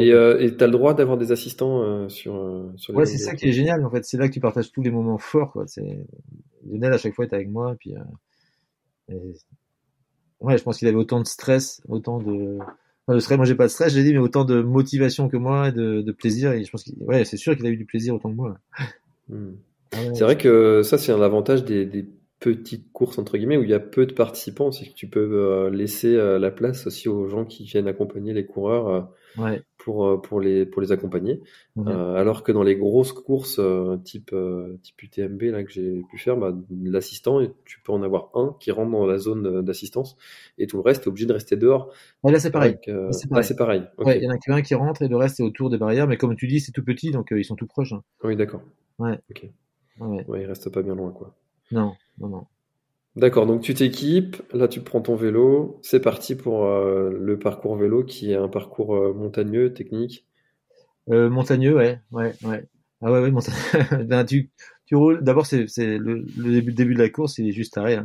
[0.00, 3.06] Et euh, tu as le droit d'avoir des assistants euh, sur, euh, sur les Ouais,
[3.06, 4.04] c'est ça qui est génial en fait.
[4.04, 5.52] C'est là que tu partages tous les moments forts.
[5.52, 5.66] Quoi.
[6.66, 7.76] Lionel à chaque fois est avec moi.
[7.78, 7.94] Puis,
[9.10, 9.14] euh,
[10.40, 12.58] Ouais, je pense qu'il avait autant de stress, autant de.
[13.06, 15.36] Enfin, de stress, moi j'ai pas de stress, j'ai dit, mais autant de motivation que
[15.36, 16.52] moi et de, de plaisir.
[16.52, 16.94] Et je pense qu'il...
[17.00, 18.58] ouais, c'est sûr qu'il a eu du plaisir autant que moi.
[19.28, 19.54] Hmm.
[19.92, 22.08] Ah c'est vrai que ça, c'est un avantage des, des
[22.40, 25.20] petite course entre guillemets où il y a peu de participants, c'est que tu peux
[25.20, 30.40] euh, laisser la place aussi aux gens qui viennent accompagner les coureurs euh, pour pour
[30.40, 31.40] les pour les accompagner.
[31.76, 31.88] Mhm.
[31.88, 33.60] alors que dans les grosses courses
[34.04, 34.34] type
[34.82, 38.70] type UTMB là que j'ai pu faire, bah, l'assistant tu peux en avoir un qui
[38.70, 40.16] rentre dans la zone d'assistance
[40.58, 41.92] et tout le reste est obligé de rester dehors.
[42.24, 42.76] là c'est pareil.
[43.12, 43.84] c'est pareil.
[44.04, 46.16] il y en a qu'un qui rentre et le reste est autour des barrières, mais
[46.16, 47.92] comme tu dis c'est tout petit donc ils sont tout proches.
[47.92, 48.02] Hein.
[48.24, 48.62] Oui d'accord.
[48.98, 49.18] Ouais.
[49.30, 49.48] Ok.
[50.00, 50.24] Ouais.
[50.28, 51.34] ouais, il reste pas bien loin quoi.
[51.70, 52.46] Non, non, non.
[53.16, 57.76] D'accord, donc tu t'équipes, là tu prends ton vélo, c'est parti pour euh, le parcours
[57.76, 60.24] vélo qui est un parcours euh, montagneux, technique.
[61.10, 62.66] Euh, montagneux, ouais, ouais, ouais.
[63.02, 63.58] Ah ouais, ouais, montagneux.
[64.06, 64.50] ben, tu,
[64.86, 65.22] tu roules.
[65.22, 68.00] D'abord, c'est, c'est le, début, début, de la course, il est juste arrêt.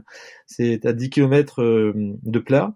[0.47, 1.61] C'est à 10 km
[1.95, 2.75] de plat.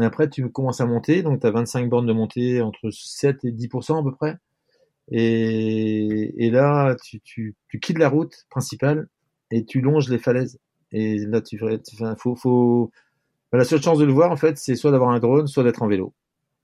[0.00, 3.44] Et après, tu commences à monter, donc tu as 25 bornes de montée entre 7
[3.44, 4.36] et 10% à peu près.
[5.10, 9.08] Et, et là, tu, tu, tu quittes la route principale
[9.50, 10.58] et tu longes les falaises.
[10.94, 11.60] Et là, tu
[11.92, 12.92] enfin, faut, faut,
[13.52, 15.82] la seule chance de le voir, en fait, c'est soit d'avoir un drone, soit d'être
[15.82, 16.14] en vélo.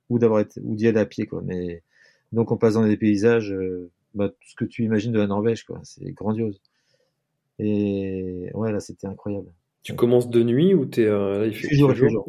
[0.09, 1.43] Ou d'avoir ou d'y aller à pied, quoi.
[1.45, 1.83] Mais,
[2.31, 5.27] donc, on passe dans des paysages, euh, bah, tout ce que tu imagines de la
[5.27, 5.81] Norvège, quoi.
[5.83, 6.61] C'est grandiose.
[7.59, 9.53] Et, ouais, là, c'était incroyable.
[9.83, 12.29] Tu commences de nuit ou t'es, euh, là, il fait, jour, jour.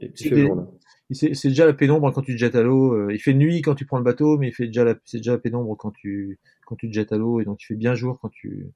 [1.11, 2.93] C'est déjà la pénombre quand tu te jettes à l'eau.
[2.93, 5.17] Euh, il fait nuit quand tu prends le bateau, mais il fait déjà la, c'est
[5.17, 7.41] déjà la pénombre quand tu, quand tu te jettes à l'eau.
[7.41, 8.71] Et donc, il fait bien jour quand tu,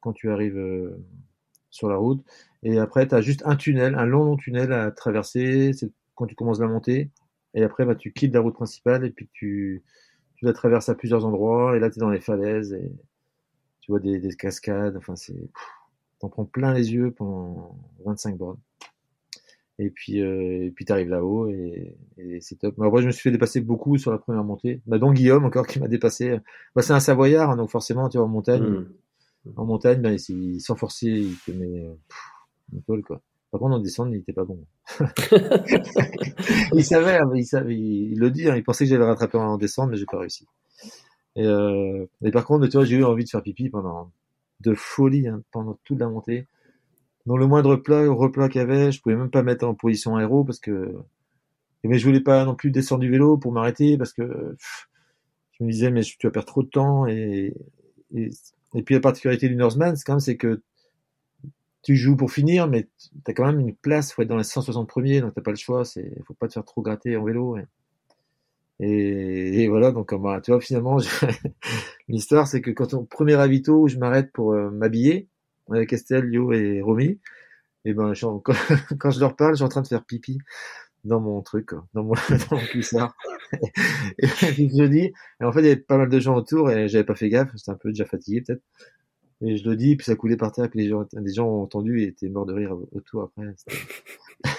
[0.00, 0.96] quand tu arrives euh,
[1.70, 2.24] sur la route.
[2.62, 5.72] Et après, tu as juste un tunnel, un long, long tunnel à traverser.
[5.72, 7.10] C'est quand tu commences la montée.
[7.54, 9.82] Et après, bah, tu quittes la route principale et puis tu,
[10.36, 11.76] tu la traverses à plusieurs endroits.
[11.76, 12.92] Et là, tu es dans les falaises et
[13.80, 14.96] tu vois des, des cascades.
[14.96, 15.50] Enfin, c'est,
[16.18, 18.58] t'en prends plein les yeux pendant 25 bornes.
[19.80, 21.96] Et puis, euh, et puis t'arrives là-haut et,
[22.40, 22.74] c'est top.
[22.78, 24.82] Mais après, je me suis fait dépasser beaucoup sur la première montée.
[24.86, 26.36] Bah, dont Guillaume encore qui m'a dépassé.
[26.74, 28.88] Bah, c'est un Savoyard, hein, donc forcément, tu vois, en montagne, hmm.
[29.56, 30.18] En montagne, ben,
[30.58, 31.84] sans forcer, il te met
[32.72, 33.20] une quoi.
[33.50, 34.58] Par contre, en descente, il était pas bon.
[36.74, 39.56] il savait, il savait, il, le dit, hein, il pensait que j'allais le rattraper en
[39.56, 40.46] descente, mais j'ai pas réussi.
[41.36, 44.10] Et, euh, et par contre, tu vois, j'ai eu envie de faire pipi pendant
[44.60, 46.46] de folie hein, pendant toute la montée.
[47.26, 50.16] Dans le moindre plat, replat qu'il y avait, je pouvais même pas mettre en position
[50.16, 50.94] aéro parce que
[51.84, 54.56] mais je voulais pas non plus descendre du vélo pour m'arrêter parce que
[55.52, 57.54] je me disais mais tu vas perdre trop de temps et,
[58.14, 58.30] et,
[58.74, 60.62] et puis la particularité du Norseman c'est quand même c'est que
[61.82, 62.88] tu joues pour finir mais
[63.24, 65.50] tu as quand même une place faut être dans les 160 premiers donc t'as pas
[65.50, 67.56] le choix c'est faut pas te faire trop gratter en vélo
[68.80, 70.98] et, voilà donc bah, tu vois finalement
[72.08, 75.28] l'histoire c'est que quand on premier ravito je m'arrête pour euh, m'habiller
[75.70, 77.18] avec Estelle, Yo et Romy
[77.84, 78.42] et ben quand,
[78.98, 80.38] quand je leur parle je suis en train de faire pipi
[81.04, 82.14] dans mon truc, dans mon,
[82.50, 83.14] dans mon cuissard.
[84.18, 86.88] et je dis, et en fait, il y avait pas mal de gens autour et
[86.88, 88.62] j'avais pas fait gaffe, j'étais un peu déjà fatigué peut-être.
[89.40, 91.62] Et je le dis, puis ça coulait par terre, puis les gens, les gens ont
[91.62, 93.54] entendu et étaient morts de rire autour après.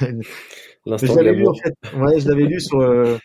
[0.01, 1.73] je l'avais lu, en fait.
[1.97, 3.17] Ouais, je l'avais lu sur, euh,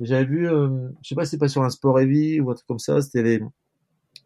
[0.00, 0.68] j'avais vu, euh,
[1.02, 3.00] je sais pas si c'est pas sur un sport heavy ou un truc comme ça,
[3.00, 3.40] c'était les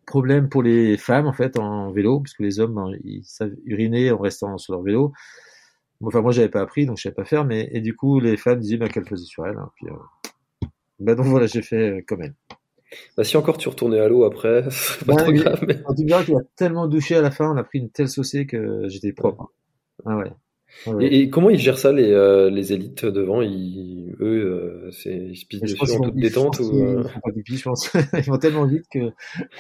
[0.06, 4.10] problèmes pour les femmes, en fait, en vélo, puisque les hommes, ben, ils savent uriner
[4.10, 5.12] en restant sur leur vélo.
[6.02, 8.36] Enfin, moi, j'avais pas appris, donc je savais pas faire, mais, et du coup, les
[8.36, 10.30] fans disaient, bah, qu'elle faisait sur elle, hein, puis, euh...
[10.98, 12.34] bah, donc voilà, j'ai fait euh, comme elle.
[13.16, 15.64] Bah, si encore tu retournais à l'eau après, c'est pas trop grave.
[15.66, 15.82] Mais...
[15.86, 18.08] En tout cas, tu as tellement douché à la fin, on a pris une telle
[18.08, 19.52] saucée que j'étais propre.
[20.04, 20.32] Ah ouais.
[20.86, 21.06] Ah ouais.
[21.06, 23.42] Et, et, comment ils gèrent ça, les, euh, les élites devant?
[23.42, 26.98] Ils, Eux, euh, c'est, ils se pissent dessus en toute détente ou.
[26.98, 27.92] Ils font pas du pis, je pense.
[28.14, 29.10] ils vont tellement vite que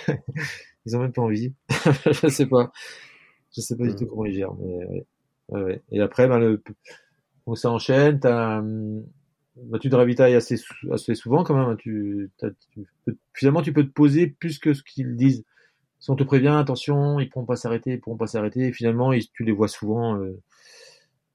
[0.86, 1.52] ils ont même pas envie.
[2.06, 2.72] je sais pas.
[3.54, 5.06] Je sais pas du tout comment ils gèrent, mais ouais.
[5.48, 5.82] Ouais, ouais.
[5.90, 6.62] Et après, ben, le,
[7.46, 8.18] bon, ça enchaîne.
[8.20, 8.62] T'as,
[9.56, 10.56] bah, tu te ravitailles assez,
[11.14, 11.76] souvent quand même.
[12.42, 12.50] Hein.
[13.34, 15.44] Finalement, tu peux te poser plus que ce qu'ils disent.
[16.00, 18.72] Si on te prévient, attention, ils pourront pas s'arrêter, ils pourront pas s'arrêter.
[18.72, 20.16] Finalement, tu les vois souvent.
[20.16, 20.40] Euh,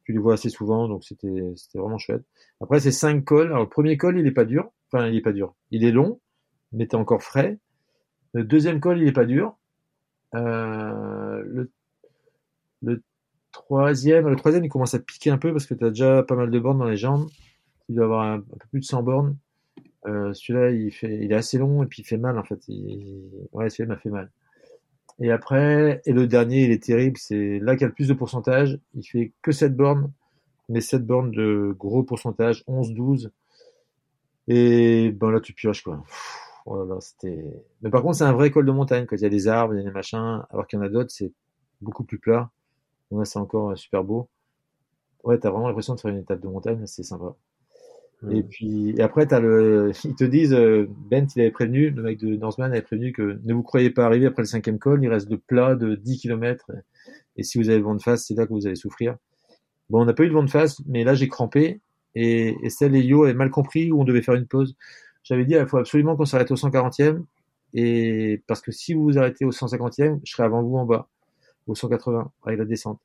[0.07, 1.41] tu les vois assez souvent, donc c'était,
[1.75, 2.23] vraiment chouette.
[2.61, 3.47] Après, c'est cinq cols.
[3.47, 4.71] Alors, le premier col, il est pas dur.
[4.89, 5.53] Enfin, il est pas dur.
[5.69, 6.21] Il est long,
[6.71, 7.59] mais t'es encore frais.
[8.33, 9.57] Le deuxième col, il est pas dur.
[10.33, 11.43] Euh,
[12.81, 13.03] le,
[13.51, 16.35] troisième, le troisième, il commence à piquer un peu parce que tu as déjà pas
[16.35, 17.27] mal de bornes dans les jambes.
[17.89, 19.37] Il doit avoir un, peu plus de 100 bornes.
[20.05, 22.59] Euh, celui-là, il est assez long et puis il fait mal en fait.
[23.51, 24.31] Ouais, celui-là m'a fait mal.
[25.19, 27.17] Et après, et le dernier, il est terrible.
[27.17, 28.79] C'est là qu'il a le plus de pourcentage.
[28.93, 30.11] Il fait que 7 bornes,
[30.69, 33.31] mais 7 bornes de gros pourcentage, 11, 12.
[34.47, 36.03] Et ben là, tu pioches quoi.
[36.65, 37.43] Oh là là, c'était.
[37.81, 39.05] Mais par contre, c'est un vrai col de montagne.
[39.05, 40.85] Quand il y a des arbres, il y a des machins, alors qu'il y en
[40.85, 41.31] a d'autres, c'est
[41.81, 42.49] beaucoup plus plat.
[43.11, 44.29] Ouais, c'est encore euh, super beau.
[45.23, 47.35] Ouais, t'as vraiment l'impression de faire une étape de montagne, c'est sympa.
[48.31, 52.19] Et puis, après, t'as le, ils te disent, euh, Bent, il avait prévenu, le mec
[52.19, 55.09] de Norseman avait prévenu que ne vous croyez pas arriver après le cinquième col, il
[55.09, 56.71] reste de plat de 10 km.
[57.35, 59.17] Et si vous avez le vent de face, c'est là que vous allez souffrir.
[59.89, 61.79] Bon, on n'a pas eu le vent de face, mais là, j'ai crampé.
[62.15, 64.75] Et, et celle et Yo avaient mal compris où on devait faire une pause.
[65.23, 67.23] J'avais dit, il faut absolument qu'on s'arrête au 140e.
[67.73, 71.07] Et parce que si vous vous arrêtez au 150e, je serai avant vous en bas
[71.67, 72.99] au 180 avec la descente.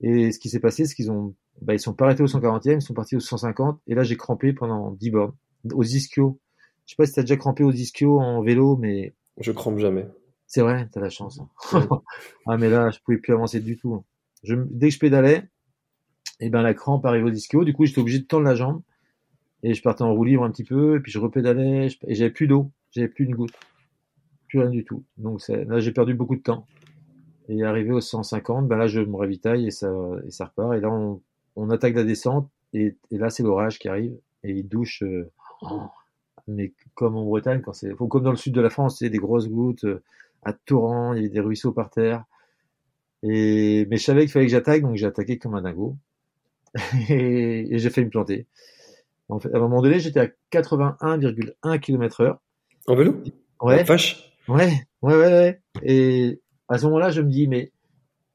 [0.00, 2.76] Et ce qui s'est passé, c'est qu'ils ont, bah, ils sont pas arrêtés au 140e,
[2.76, 3.80] ils sont partis au 150.
[3.86, 5.34] Et là, j'ai crampé pendant 10 bornes
[5.72, 6.38] aux ischios.
[6.84, 10.06] Je sais pas si t'as déjà crampé aux ischios en vélo, mais je crampe jamais.
[10.46, 11.40] C'est vrai, t'as la chance.
[11.72, 11.88] Hein.
[12.46, 14.04] ah mais là, je pouvais plus avancer du tout.
[14.44, 15.48] Je, dès que je pédalais,
[16.38, 17.64] et eh ben la crampe arrive aux ischios.
[17.64, 18.82] Du coup, j'étais obligé de tendre la jambe
[19.62, 20.96] et je partais en roue libre un petit peu.
[20.96, 23.54] Et puis je repédalais et j'avais plus d'eau, j'avais plus une goutte,
[24.48, 25.02] plus rien du tout.
[25.16, 26.66] Donc là, j'ai perdu beaucoup de temps.
[27.48, 29.92] Et arrivé au 150, ben là, je me ravitaille et ça,
[30.26, 30.74] et ça repart.
[30.74, 31.20] Et là, on,
[31.54, 32.50] on attaque la descente.
[32.72, 34.16] Et, et là, c'est l'orage qui arrive.
[34.42, 35.30] Et il douche, euh,
[36.48, 39.18] mais comme en Bretagne, quand c'est, comme dans le sud de la France, c'est des
[39.18, 40.02] grosses gouttes euh,
[40.42, 42.24] à torrent, il y a des ruisseaux par terre.
[43.22, 45.96] Et, mais je savais qu'il fallait que j'attaque, donc j'ai attaqué comme un dingo.
[47.08, 48.46] et, et j'ai fait me planter.
[49.28, 52.40] En fait, à un moment donné, j'étais à 81,1 km heure.
[52.86, 53.22] En vélo?
[53.60, 53.82] Ouais.
[53.82, 54.32] vache.
[54.46, 55.60] Ouais, ouais, ouais, ouais.
[55.82, 57.72] Et, à ce moment-là, je me dis, mais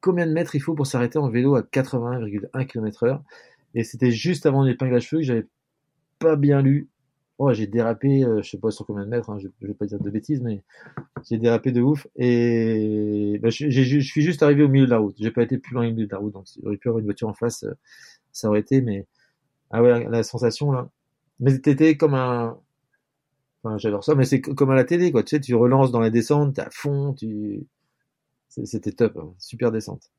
[0.00, 3.22] combien de mètres il faut pour s'arrêter en vélo à 80,1 km heure?
[3.74, 5.46] Et c'était juste avant l'épingle à cheveux que j'avais
[6.18, 6.88] pas bien lu.
[7.38, 9.74] Oh, j'ai dérapé, euh, je sais pas sur combien de mètres, hein, je, je, vais
[9.74, 10.62] pas dire de bêtises, mais
[11.28, 12.06] j'ai dérapé de ouf.
[12.16, 15.16] Et bah, je, je, suis juste arrivé au milieu de la route.
[15.18, 17.06] J'ai pas été plus loin au milieu de la route, donc j'aurais pu avoir une
[17.06, 17.72] voiture en face, euh,
[18.32, 18.80] ça aurait été.
[18.82, 19.06] Mais
[19.70, 20.90] ah ouais, la sensation là.
[21.40, 22.58] Mais t'étais comme un,
[23.64, 25.22] enfin j'adore ça, mais c'est comme à la télé quoi.
[25.24, 27.66] Tu sais, tu relances dans la descente, t'es à fond, tu
[28.64, 29.34] c'était top, hein.
[29.38, 30.10] super descente.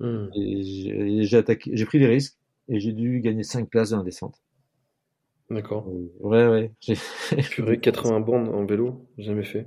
[0.00, 0.26] Mmh.
[0.36, 2.36] Et j'ai attaqué, j'ai pris des risques
[2.68, 4.42] et j'ai dû gagner 5 places dans la descente.
[5.50, 5.88] D'accord.
[5.88, 6.72] Euh, ouais, ouais.
[7.50, 9.66] Purée, 80 bornes en vélo, jamais fait.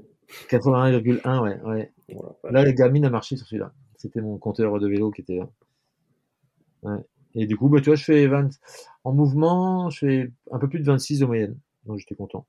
[0.50, 1.92] 81,1, ouais, ouais.
[2.44, 3.74] Voilà, là, les Garmin a marché sur celui-là.
[3.98, 5.50] C'était mon compteur de vélo qui était là.
[6.84, 7.00] Ouais.
[7.36, 8.50] Et du coup, bah, tu vois, je fais 20,
[9.04, 11.58] en mouvement, je fais un peu plus de 26 de moyenne.
[11.86, 12.46] Donc j'étais content.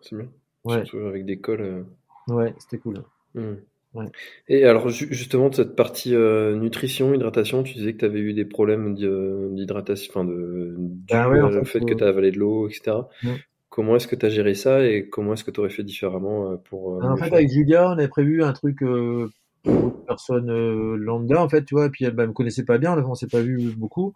[0.00, 0.28] C'est bien.
[0.64, 1.60] Ouais, Surtout avec des cols.
[1.60, 1.84] euh.
[2.28, 3.02] ouais, c'était cool.
[3.34, 3.54] Hmm.
[3.94, 4.12] Ouais.
[4.48, 8.20] Et alors, ju- justement, de cette partie euh, nutrition, hydratation, tu disais que tu avais
[8.20, 11.84] eu des problèmes euh, d'hydratation, enfin, de, dû Ben ouais, en au fait, fait euh,
[11.84, 13.08] que tu as avalé de l'eau, etc.
[13.22, 13.42] Mm.
[13.70, 16.52] Comment est-ce que tu as géré ça et comment est-ce que tu aurais fait différemment
[16.52, 16.96] euh, pour.
[16.96, 17.34] euh, En fait, faire?
[17.34, 19.28] avec Julia, on avait prévu un truc euh,
[19.64, 22.64] pour une personne euh, lambda, en fait, tu vois, et puis elle bah, me connaissait
[22.64, 24.14] pas bien, on s'est pas vu beaucoup.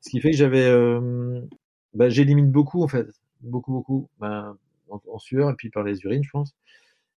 [0.00, 1.40] Ce qui fait que j'avais, euh,
[1.94, 3.08] bah, j'élimine beaucoup, en fait,
[3.42, 4.08] beaucoup, beaucoup,
[4.90, 6.54] en, en sueur et puis par les urines, je pense.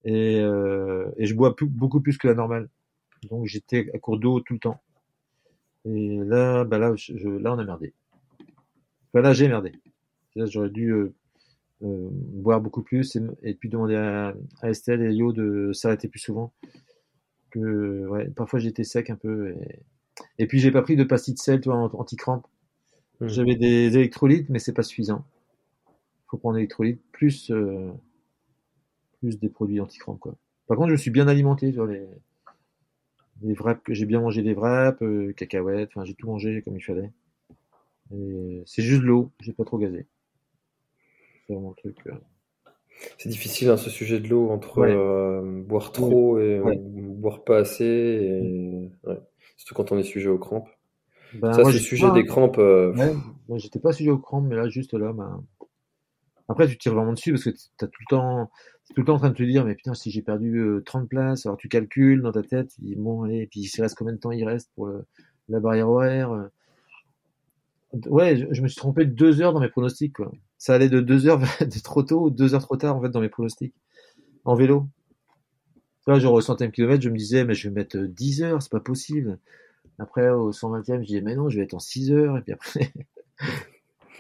[0.05, 2.69] Et, euh, et je bois plus- beaucoup plus que la normale.
[3.31, 4.83] Donc j'étais à court d'eau tout le temps.
[5.87, 7.95] Et là, bah là, je, là, on a merdé.
[9.13, 9.73] Enfin, là, j'ai merdé.
[10.37, 11.15] Là, j'aurais dû euh,
[11.85, 16.09] euh, boire beaucoup plus et, et puis demander à, à Estelle et Yo de s'arrêter
[16.09, 16.53] plus souvent.
[17.51, 19.51] Que, ouais, parfois j'étais sec un peu.
[19.53, 19.81] Et,
[20.45, 22.47] et puis j'ai pas pris de pastilles de sel, tu vois, anti- anti-crampe.
[23.21, 23.29] Mhm.
[23.29, 25.25] J'avais des électrolytes, mais c'est pas suffisant.
[26.27, 27.91] Faut prendre électrolytes plus euh,
[29.25, 30.35] plus des produits anti-crampe, quoi.
[30.67, 32.03] Par contre, je suis bien alimenté sur les
[33.43, 36.77] les wraps que j'ai bien mangé des wraps, euh, cacahuètes, enfin j'ai tout mangé comme
[36.77, 37.11] il fallait.
[38.15, 40.07] Et c'est juste de l'eau, j'ai pas trop gazé.
[41.47, 41.97] C'est vraiment le truc.
[42.07, 42.13] euh.
[43.19, 44.95] C'est difficile, hein, ce sujet de l'eau, entre Ouais.
[44.95, 46.79] euh, boire trop et Ouais.
[46.79, 47.85] boire pas assez.
[47.85, 48.91] Et...
[49.09, 49.19] ouais.
[49.57, 50.69] Surtout quand on est sujet aux crampes.
[51.35, 52.59] Ben, ça, c'est le sujet pas- des crampes.
[52.59, 55.43] moi, j'étais pas sujet au crampes, mais là, juste là, ben...
[56.49, 58.51] Après, tu tires vraiment dessus parce que t'as tout le temps,
[58.95, 61.09] tout le temps en train de te dire, mais putain, si j'ai perdu euh, 30
[61.09, 63.97] places, alors tu calcules dans ta tête, tu dis, bon, allez, et puis il reste
[63.97, 65.05] combien de temps il reste pour le-
[65.49, 66.33] la barrière horaire.
[66.33, 66.49] euh.
[68.07, 70.31] Ouais, je, me suis trompé de deux heures dans mes pronostics, quoi.
[70.59, 73.09] Ça allait de deux heures de trop tôt ou deux heures trop tard, en fait,
[73.11, 73.75] dans mes pronostics.
[74.45, 74.89] En vélo.
[76.07, 78.63] Vois, genre au centième kilomètre, je me disais, mais je vais mettre euh, 10 heures,
[78.63, 79.39] c'est pas possible.
[79.99, 82.53] Après, au 120e, je disais, mais non, je vais être en 6 heures, et puis
[82.53, 82.93] après,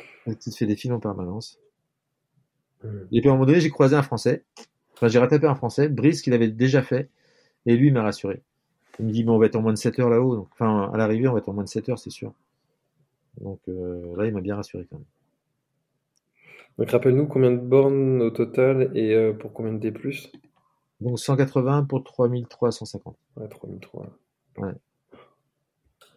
[0.27, 1.59] tu te fais des films en permanence.
[3.12, 4.44] Et puis à un moment donné, j'ai croisé un Français.
[4.94, 7.09] Enfin, j'ai rattrapé un Français, Brice, qu'il avait déjà fait.
[7.66, 8.42] Et lui, il m'a rassuré.
[9.01, 10.47] Il me dit, bon, on va être en moins de 7 heures là-haut.
[10.53, 12.33] Enfin, à l'arrivée, on va être en moins de 7 heures, c'est sûr.
[13.40, 15.07] Donc euh, là, il m'a bien rassuré quand même.
[16.79, 19.92] Donc, rappelle-nous combien de bornes au total et euh, pour combien de D+.
[21.01, 23.16] Donc 180 pour 3350.
[23.37, 24.07] Ouais, 3003.
[24.59, 24.73] Ouais.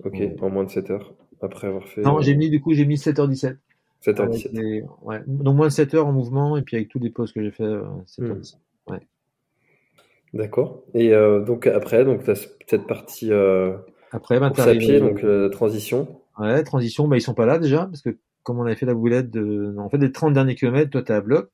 [0.03, 0.35] Ok, Ouais.
[0.41, 1.13] en moins de 7 heures.
[1.41, 2.01] Après avoir fait.
[2.01, 3.57] Non, euh, j'ai mis, du coup, j'ai mis 7h17.
[4.11, 4.45] 7h17.
[4.47, 5.21] Avec les- ouais.
[5.27, 7.51] Donc moins de 7 heures en mouvement, et puis avec tous les pauses que j'ai
[7.51, 8.57] fait, euh, 7h17.
[10.33, 10.83] D'accord.
[10.93, 13.77] Et euh, donc après, donc tu as cette partie euh,
[14.11, 16.21] Après, ben, à pied, euh, donc transition.
[16.37, 18.93] Ouais, transition, bah, ils sont pas là déjà, parce que comme on avait fait la
[18.93, 21.49] boulette de, en fait, les 30 derniers kilomètres, toi, t'es à bloc.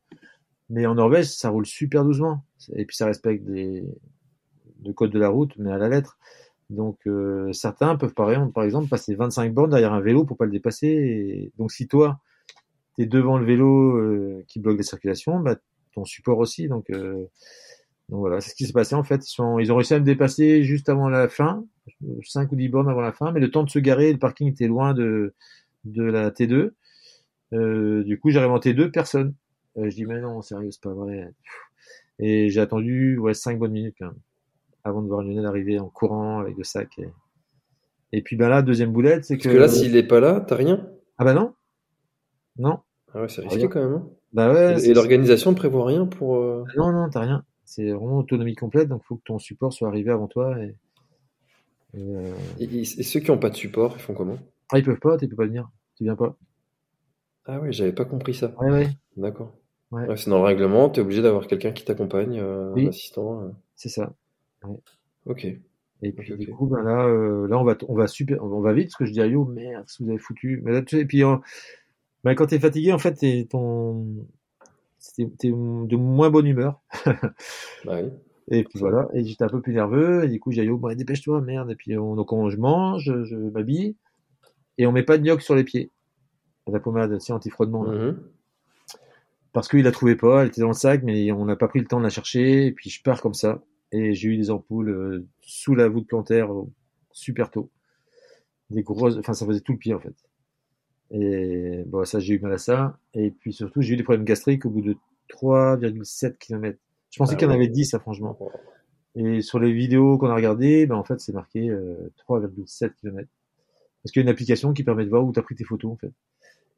[0.70, 2.44] Mais en Norvège, ça roule super doucement.
[2.76, 3.84] Et puis, ça respecte des,
[4.86, 6.18] le code de la route, mais à la lettre.
[6.70, 10.38] Donc, euh, certains peuvent, par exemple, par exemple, passer 25 bornes derrière un vélo pour
[10.38, 10.88] pas le dépasser.
[10.88, 12.20] Et donc, si toi,
[12.96, 15.56] t'es devant le vélo euh, qui bloque la circulation, bah,
[15.94, 16.68] ton support aussi.
[16.68, 17.26] Donc, euh,
[18.10, 19.26] donc voilà, c'est ce qui s'est passé en fait.
[19.28, 21.66] Ils, sont, ils ont réussi à me dépasser juste avant la fin,
[22.24, 24.50] 5 ou 10 bornes avant la fin, mais le temps de se garer, le parking
[24.50, 25.34] était loin de,
[25.86, 26.72] de la T2.
[27.54, 29.34] Euh, du coup, j'arrive en T2, personne.
[29.78, 31.32] Euh, je dis, mais non, sérieux, c'est pas vrai.
[32.20, 34.20] Et j'ai attendu ouais, 5 bonnes minutes quand même,
[34.84, 36.90] avant de voir Lionel arriver en courant avec le sac.
[37.00, 37.10] Et,
[38.12, 39.44] et puis ben là, deuxième boulette, c'est que.
[39.44, 40.88] Parce que là, s'il est pas là, t'as rien?
[41.18, 41.54] Ah bah non
[42.58, 42.80] Non
[43.14, 43.94] Ah ouais, c'est risqué quand même.
[43.94, 44.10] hein.
[44.34, 44.84] Bah ouais.
[44.88, 46.38] Et, l'organisation ne prévoit rien pour.
[46.38, 47.44] euh, Non, non, t'as rien.
[47.66, 50.58] C'est vraiment autonomie complète, donc il faut que ton support soit arrivé avant toi.
[50.60, 50.76] Et,
[51.96, 54.38] et, euh, Et, et- et ceux qui n'ont pas de support, ils font comment?
[54.72, 55.70] Ah, ils peuvent pas, tu peux pas venir.
[55.96, 56.36] Tu viens pas.
[57.46, 58.54] Ah ouais, j'avais pas compris ça.
[58.60, 59.54] Ouais, ouais, D'accord.
[59.92, 60.08] Ouais.
[60.08, 62.86] Ouais, c'est dans le règlement, t'es obligé d'avoir quelqu'un qui t'accompagne, euh, Oui.
[62.86, 63.52] un assistant.
[63.76, 64.14] c'est ça.
[65.26, 65.46] Ok.
[66.06, 68.74] Et puis du coup, ben là, euh, là on va, on va super, on va
[68.74, 70.62] vite parce que je dis à Yo, merde, ce que vous avez foutu?
[70.64, 71.24] Mais là, tu sais, et puis
[72.24, 74.26] ben, quand t'es fatigué, en fait, t'es ton,
[75.18, 76.82] t'es de moins bonne humeur.
[77.86, 78.10] Bah oui.
[78.50, 80.26] Et puis voilà, et j'étais un peu plus nerveux.
[80.26, 81.72] Et du coup, j'ai dit, Yo, bon, dépêche-toi, merde.
[81.72, 83.96] Et puis on, donc on, je mange, je, je m'habille,
[84.78, 85.92] et on met pas de gnoc sur les pieds.
[86.68, 87.84] La pommade, c'est anti-frottement.
[87.84, 87.92] là.
[87.94, 88.18] Mhm.
[89.54, 91.80] parce qu'il la trouvait pas, elle était dans le sac, mais on n'a pas pris
[91.80, 94.50] le temps de la chercher, et puis je pars comme ça, et j'ai eu des
[94.50, 96.66] ampoules euh, sous la voûte plantaire euh,
[97.12, 97.70] super tôt.
[98.70, 100.16] Des grosses, enfin ça faisait tout le pied en fait.
[101.12, 104.26] Et bon, ça j'ai eu mal à ça, et puis surtout j'ai eu des problèmes
[104.26, 104.96] gastriques au bout de
[105.30, 106.78] 3,7 km.
[107.12, 108.38] Je pensais Ah qu'il y en avait 10 ça franchement.
[109.16, 113.28] Et sur les vidéos qu'on a regardées, ben en fait c'est marqué euh, 3,7 km.
[114.02, 115.64] Parce qu'il y a une application qui permet de voir où tu as pris tes
[115.64, 116.12] photos en fait.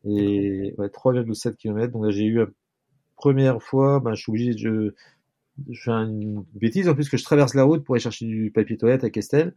[0.06, 1.94] Et ouais, 3,7 km.
[1.94, 2.46] Donc là j'ai eu
[3.16, 4.92] première fois, ben, je suis obligé de, je,
[5.70, 8.52] je fais une bêtise en plus que je traverse la route pour aller chercher du
[8.52, 9.54] papier toilette avec Estelle.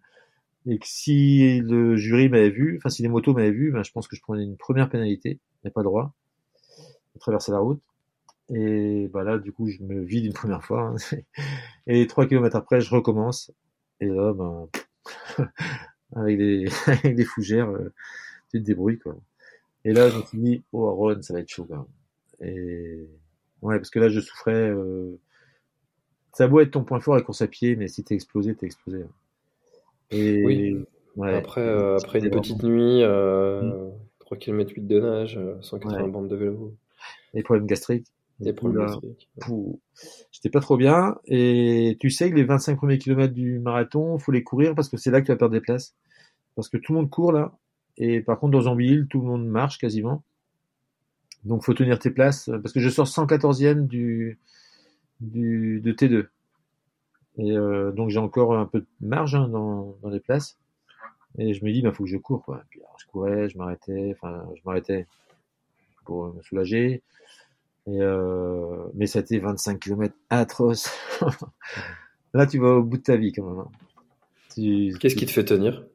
[0.68, 3.90] Et que si le jury m'avait vu, enfin si les motos m'avaient vu, ben, je
[3.90, 6.12] pense que je prenais une première pénalité, a pas le droit
[7.14, 7.80] de traverser la route.
[8.50, 10.94] Et bah là, du coup, je me vide une première fois.
[10.94, 11.42] Hein.
[11.86, 13.50] Et trois kilomètres après, je recommence.
[14.00, 14.68] Et là, ben,
[16.16, 17.92] avec des, avec des fougères, euh,
[18.50, 19.16] tu te débrouilles, quoi.
[19.84, 21.76] Et là, je me suis dit, oh, Ron, ça va être chaud, quand
[22.40, 22.48] même.
[22.48, 23.08] Et,
[23.62, 25.18] ouais, parce que là, je souffrais, euh,
[26.32, 28.54] ça a beau être ton point fort, la course à pied, mais si t'es explosé,
[28.54, 29.02] t'es explosé.
[29.02, 29.10] Hein.
[30.10, 30.84] Et, oui.
[31.16, 33.90] Ouais, après, euh, après des petites nuits, euh,
[34.20, 36.10] 3 km 8 de nage, 180 ouais.
[36.10, 36.76] bandes de vélo.
[37.34, 38.06] Les problèmes gastriques.
[38.38, 39.28] Des problèmes gastriques.
[40.30, 41.16] J'étais pas trop bien.
[41.24, 44.96] Et tu sais que les 25 premiers kilomètres du marathon, faut les courir parce que
[44.96, 45.96] c'est là que tu vas perdre des places.
[46.54, 47.58] Parce que tout le monde court là.
[47.96, 50.22] Et par contre, dans Zambille, tout le monde marche quasiment.
[51.44, 52.48] Donc, faut tenir tes places.
[52.62, 54.38] Parce que je sors 114e du,
[55.20, 56.26] du, de T2.
[57.38, 60.58] Et euh, donc, j'ai encore un peu de marge hein, dans, dans les places.
[61.38, 62.64] Et je me dis, bah, faut que je cours, quoi.
[62.70, 65.06] Puis, alors, je courais, je m'arrêtais, enfin, je m'arrêtais
[66.04, 67.02] pour me soulager.
[67.86, 70.90] Et euh, mais c'était 25 km atroce.
[72.34, 73.60] Là, tu vas au bout de ta vie, quand même.
[73.60, 73.70] Hein.
[74.54, 74.94] Tu...
[74.98, 75.86] Qu'est-ce qui te fait tenir?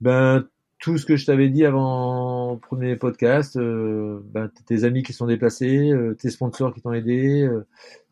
[0.00, 0.48] Ben,
[0.84, 5.12] tout ce que je t'avais dit avant le premier podcast, euh, ben, tes amis qui
[5.12, 7.66] sont déplacés, euh, tes sponsors qui t'ont aidé, euh,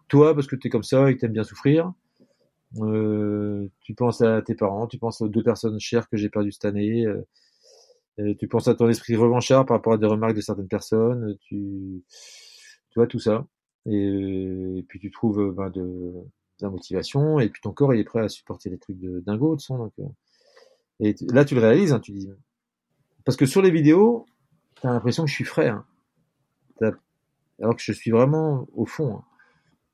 [0.08, 1.92] toi parce que tu es comme ça et que t'aimes bien souffrir.
[2.78, 6.52] Euh, tu penses à tes parents, tu penses aux deux personnes chères que j'ai perdues
[6.52, 7.06] cette année.
[7.06, 11.36] Euh, tu penses à ton esprit revanchard par rapport à des remarques de certaines personnes.
[11.40, 12.02] Tu,
[12.90, 13.46] tu vois tout ça.
[13.86, 16.22] Et, et puis tu trouves ben, de, de,
[16.60, 19.56] la motivation et puis ton corps il est prêt à supporter les trucs de dingo
[19.56, 19.78] de son.
[19.78, 19.92] Donc,
[21.00, 22.28] et là tu le réalises, hein, tu dis
[23.24, 24.26] parce que sur les vidéos,
[24.80, 25.84] t'as l'impression que je suis frais, hein.
[27.60, 29.16] alors que je suis vraiment au fond.
[29.16, 29.24] Hein.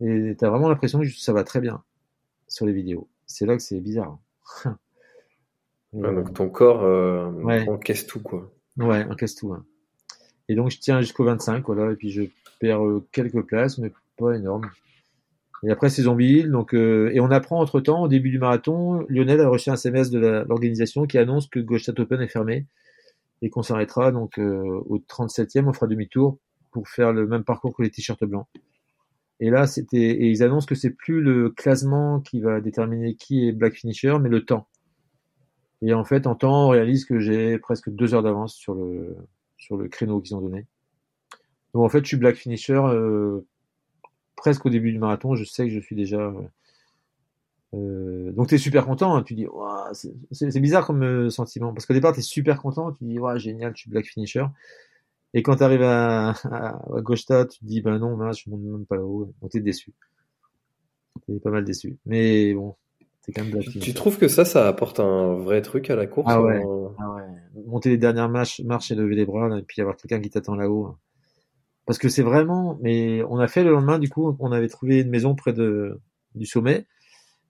[0.01, 1.83] Et t'as vraiment l'impression que ça va très bien
[2.49, 3.09] sur les vidéos.
[3.27, 4.19] C'est là que c'est bizarre.
[4.65, 4.79] Hein.
[5.93, 7.69] ouais, donc ton corps euh, ouais.
[7.69, 8.53] encaisse tout, quoi.
[8.79, 9.53] Ouais, encaisse tout.
[9.53, 9.65] Hein.
[10.49, 12.23] Et donc je tiens jusqu'au 25, voilà, et puis je
[12.59, 14.71] perds euh, quelques places, mais pas énorme.
[15.65, 19.05] Et après c'est Zombie donc euh, et on apprend entre temps au début du marathon,
[19.09, 22.67] Lionel a reçu un SMS de l'organisation qui annonce que Gauche Open est fermé
[23.43, 26.39] et qu'on s'arrêtera donc euh, au 37e, on fera demi-tour
[26.71, 28.47] pour faire le même parcours que les t-shirts blancs.
[29.41, 33.49] Et là, c'était et ils annoncent que c'est plus le classement qui va déterminer qui
[33.49, 34.69] est black finisher, mais le temps.
[35.83, 39.17] Et en fait, en temps, on réalise que j'ai presque deux heures d'avance sur le
[39.57, 40.67] sur le créneau qu'ils ont donné.
[41.75, 43.47] Donc en fait, je suis black finisher euh,
[44.37, 45.37] presque au début du marathon.
[45.37, 46.43] Je sais que je suis déjà euh,
[47.75, 49.47] euh, donc tu es super content, hein, tu dis
[50.33, 53.39] c'est bizarre comme euh, sentiment parce qu'au départ tu es super content, tu dis ouais,
[53.39, 54.45] génial, je suis black finisher.
[55.35, 58.63] Et quand tu arrives à, à, à tu te dis ben non, ben, je monte
[58.63, 59.33] même pas là-haut.
[59.41, 59.93] Donc t'es déçu.
[61.27, 61.99] T'es pas mal déçu.
[62.07, 62.77] Mais bon,
[63.21, 65.97] c'est quand même black Tu, tu trouves que ça, ça apporte un vrai truc à
[65.97, 66.65] la course Ah ouais.
[66.65, 66.95] En...
[66.99, 67.63] Ah ouais.
[67.67, 70.31] Monter les dernières marches, marches et lever les bras, là, et puis avoir quelqu'un qui
[70.31, 70.87] t'attend là-haut.
[70.87, 70.99] Hein.
[71.85, 72.79] Parce que c'est vraiment.
[72.81, 76.01] Mais on a fait le lendemain, du coup, on avait trouvé une maison près de
[76.35, 76.87] du sommet.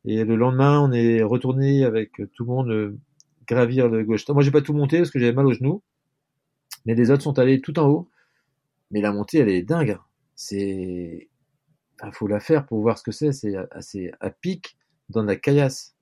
[0.04, 2.98] Et le lendemain, on est retourné avec tout le monde euh,
[3.46, 4.28] gravir le gauche.
[4.28, 5.82] Moi, j'ai pas tout monté parce que j'avais mal au genou.
[6.86, 8.08] Mais les autres sont allés tout en haut.
[8.90, 9.98] Mais la montée, elle est dingue.
[10.34, 11.28] C'est,
[12.04, 13.32] il faut la faire pour voir ce que c'est.
[13.32, 14.78] C'est assez à pic
[15.10, 15.94] dans la caillasse.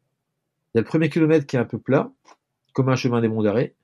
[0.75, 2.13] Il y a le premier kilomètre qui est un peu plat,
[2.73, 3.75] comme un chemin des monts d'arrêt.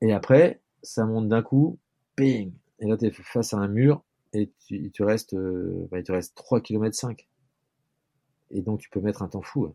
[0.00, 1.78] Et après, ça monte d'un coup,
[2.16, 2.52] ping.
[2.80, 4.02] Et là, tu es face à un mur
[4.32, 7.28] et tu, il te reste, euh, bah, il te reste 3 km 5
[8.52, 9.66] et donc tu peux mettre un temps fou.
[9.66, 9.74] Hein.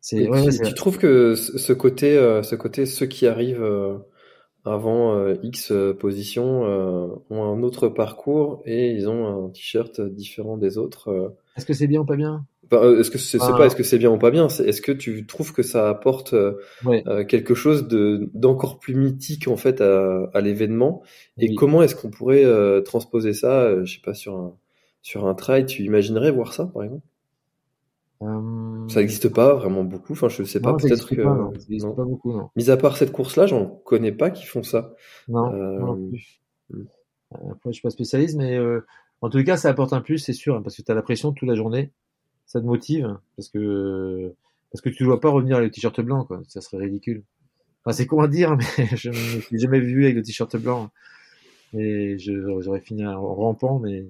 [0.00, 3.98] C'est, ouais, tu, tu, trouves que ce côté, euh, ce côté, ceux qui arrivent euh,
[4.64, 6.62] avant euh, X position
[7.30, 11.34] ont un autre parcours et ils ont un t-shirt différent des autres.
[11.56, 12.46] Est-ce que c'est bien ou pas bien?
[12.66, 13.52] Enfin, Est-ce que c'est, ah.
[13.56, 14.48] pas est-ce que c'est bien ou pas bien?
[14.48, 16.34] Est-ce que tu trouves que ça apporte
[16.84, 17.04] ouais.
[17.28, 21.02] quelque chose de d'encore plus mythique en fait à, à l'événement?
[21.38, 21.54] Et oui.
[21.54, 22.46] comment est-ce qu'on pourrait
[22.84, 24.54] transposer ça Je sais pas sur un
[25.02, 27.04] sur un trail, tu imaginerais voir ça par exemple?
[28.22, 28.71] Euh...
[28.88, 30.12] Ça n'existe pas vraiment beaucoup.
[30.12, 30.74] Enfin, je sais pas.
[30.74, 31.22] Peut-être que.
[31.22, 31.52] Pas, non.
[31.68, 31.94] Non.
[31.94, 32.50] pas beaucoup, non.
[32.56, 34.94] Mis à part cette course-là, j'en connais pas qui font ça.
[35.28, 35.52] Non.
[35.52, 35.78] Euh...
[35.78, 36.40] non plus.
[36.70, 36.84] Hmm.
[37.50, 38.84] Après, je suis pas spécialiste, mais euh,
[39.22, 41.02] en tout cas, ça apporte un plus, c'est sûr, hein, parce que tu as la
[41.02, 41.90] pression toute la journée.
[42.46, 44.34] Ça te motive, parce que
[44.70, 46.42] parce que tu dois pas revenir avec le t-shirt blanc, quoi.
[46.48, 47.22] Ça serait ridicule.
[47.84, 50.90] Enfin, c'est con à dire, mais je me suis jamais vu avec le t-shirt blanc.
[51.74, 54.04] Et j'aurais fini en rampant, mais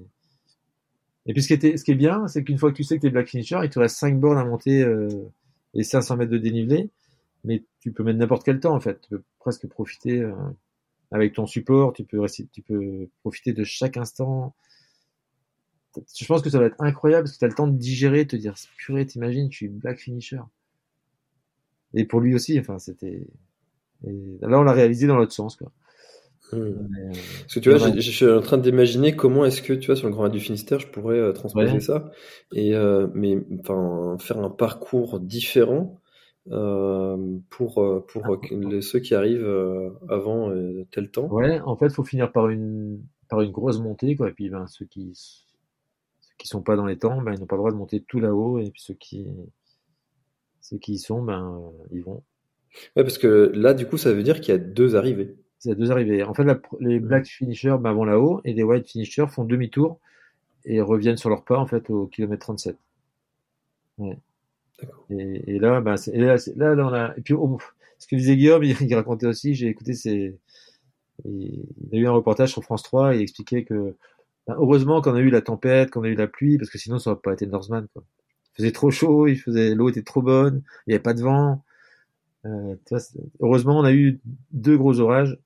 [1.27, 2.97] et puis ce qui, était, ce qui est bien, c'est qu'une fois que tu sais
[2.97, 5.09] que tu es black finisher, il te reste 5 bornes à monter euh,
[5.75, 6.91] et 500 mètres de dénivelé,
[7.45, 9.01] mais tu peux mettre n'importe quel temps en fait.
[9.03, 10.35] Tu peux presque profiter euh,
[11.13, 14.55] avec ton support, tu peux, tu peux profiter de chaque instant.
[16.17, 18.25] Je pense que ça va être incroyable parce que tu as le temps de digérer,
[18.25, 20.41] de te dire purée, t'imagines, je suis black finisher.
[21.95, 22.59] et pour lui aussi.
[22.59, 23.27] Enfin, c'était.
[24.05, 25.71] Là, on l'a réalisé dans l'autre sens, quoi.
[26.53, 26.89] Hmm.
[27.41, 30.07] Parce que tu vois, je suis en train d'imaginer comment est-ce que tu vois sur
[30.07, 32.11] le Grand Raid du Finistère, je pourrais euh, transposer ça
[32.53, 36.01] et euh, mais enfin faire un parcours différent
[36.51, 37.17] euh,
[37.49, 37.75] pour
[38.07, 38.81] pour ah.
[38.81, 39.49] ceux qui arrivent
[40.09, 40.53] avant
[40.91, 41.29] tel temps.
[41.29, 44.67] Ouais, en fait, faut finir par une par une grosse montée quoi, et puis ben
[44.67, 47.73] ceux qui ceux qui sont pas dans les temps, ben ils n'ont pas le droit
[47.73, 49.27] de monter tout là-haut, et puis ceux qui
[50.61, 52.23] ceux qui y sont, ben ils vont.
[52.97, 55.37] Ouais, parce que là, du coup, ça veut dire qu'il y a deux arrivées.
[55.63, 56.25] C'est deux arrivées.
[56.25, 56.45] En fait,
[56.81, 60.01] les black finishers vont là-haut et les white finishers font demi-tour
[60.65, 62.77] et reviennent sur leur pas en fait au kilomètre 37.
[63.99, 64.19] Ouais.
[65.11, 67.17] Et, et, là, ben, là, là, là, on a.
[67.17, 67.61] Et puis, oh,
[68.01, 70.37] ce que disait Guillaume, il, racontait aussi, j'ai écouté ses.
[71.25, 73.95] Il a eu un reportage sur France 3 et il expliquait que
[74.49, 76.99] ben, heureusement qu'on a eu la tempête, qu'on a eu la pluie, parce que sinon
[76.99, 77.87] ça n'aurait pas été Norseman.
[77.93, 78.03] Quoi.
[78.55, 81.23] Il faisait trop chaud, il faisait l'eau était trop bonne, il n'y avait pas de
[81.23, 81.63] vent.
[82.47, 82.75] Euh,
[83.41, 84.19] heureusement, on a eu
[84.51, 85.39] deux gros orages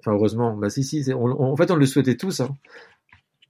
[0.00, 0.56] Enfin, heureusement.
[0.56, 1.12] Bah, si, si.
[1.12, 2.40] en fait, on le souhaitait tous.
[2.40, 2.56] Hein.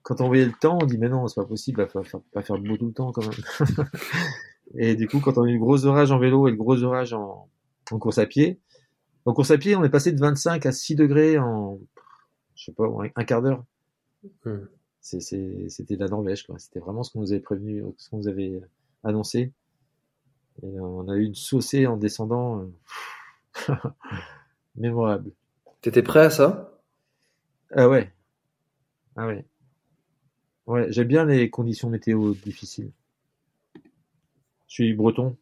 [0.02, 2.20] Quand on voyait le temps, on dit, mais non, c'est pas possible, il va faire,
[2.32, 3.88] pas faire beau tout le temps, quand même.
[4.74, 6.82] et du coup, quand on a eu le gros orage en vélo et le gros
[6.82, 7.48] orage en,
[7.90, 8.58] en course à pied,
[9.26, 11.78] en course à pied, on est passé de 25 à 6 degrés en,
[12.54, 13.64] je sais pas, un quart d'heure.
[14.44, 14.64] Hmm.
[15.00, 16.58] C'était la Norvège, quoi.
[16.58, 18.60] C'était vraiment ce qu'on nous avait prévenu, ce qu'on nous avait
[19.04, 19.52] annoncé.
[20.62, 22.60] Et on a eu une saucée en descendant,
[23.68, 23.74] euh,
[24.76, 25.30] mémorable.
[25.80, 26.80] T'étais prêt à ça?
[27.70, 28.10] Ah ouais.
[29.16, 29.44] Ah ouais.
[30.66, 32.90] Ouais, j'aime bien les conditions météo difficiles.
[34.66, 35.36] Je suis breton.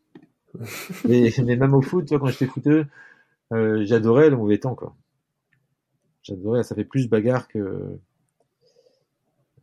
[1.04, 2.86] mais, même au foot, quand j'étais footeux,
[3.52, 4.94] euh, j'adorais le mauvais temps, quoi.
[6.22, 7.58] J'adorais, ça fait plus bagarre que.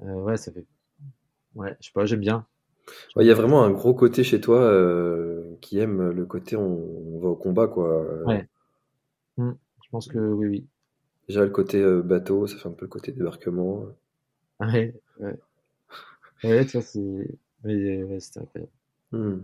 [0.01, 0.65] Euh, ouais, ça fait.
[1.55, 2.45] Ouais, je sais pas, j'aime bien.
[3.17, 7.19] Il y a vraiment un gros côté chez toi euh, qui aime le côté on,
[7.19, 8.05] va au combat, quoi.
[8.26, 8.47] Ouais.
[9.38, 9.53] Hmm.
[9.94, 10.66] Je pense que oui, oui.
[11.28, 13.86] Déjà, le côté euh, bateau, ça fait un peu le côté débarquement.
[14.60, 15.36] Ouais, ouais.
[16.44, 17.38] Ouais, vois, c'est.
[17.64, 18.72] Ouais, c'était incroyable.
[19.12, 19.41] Hmm.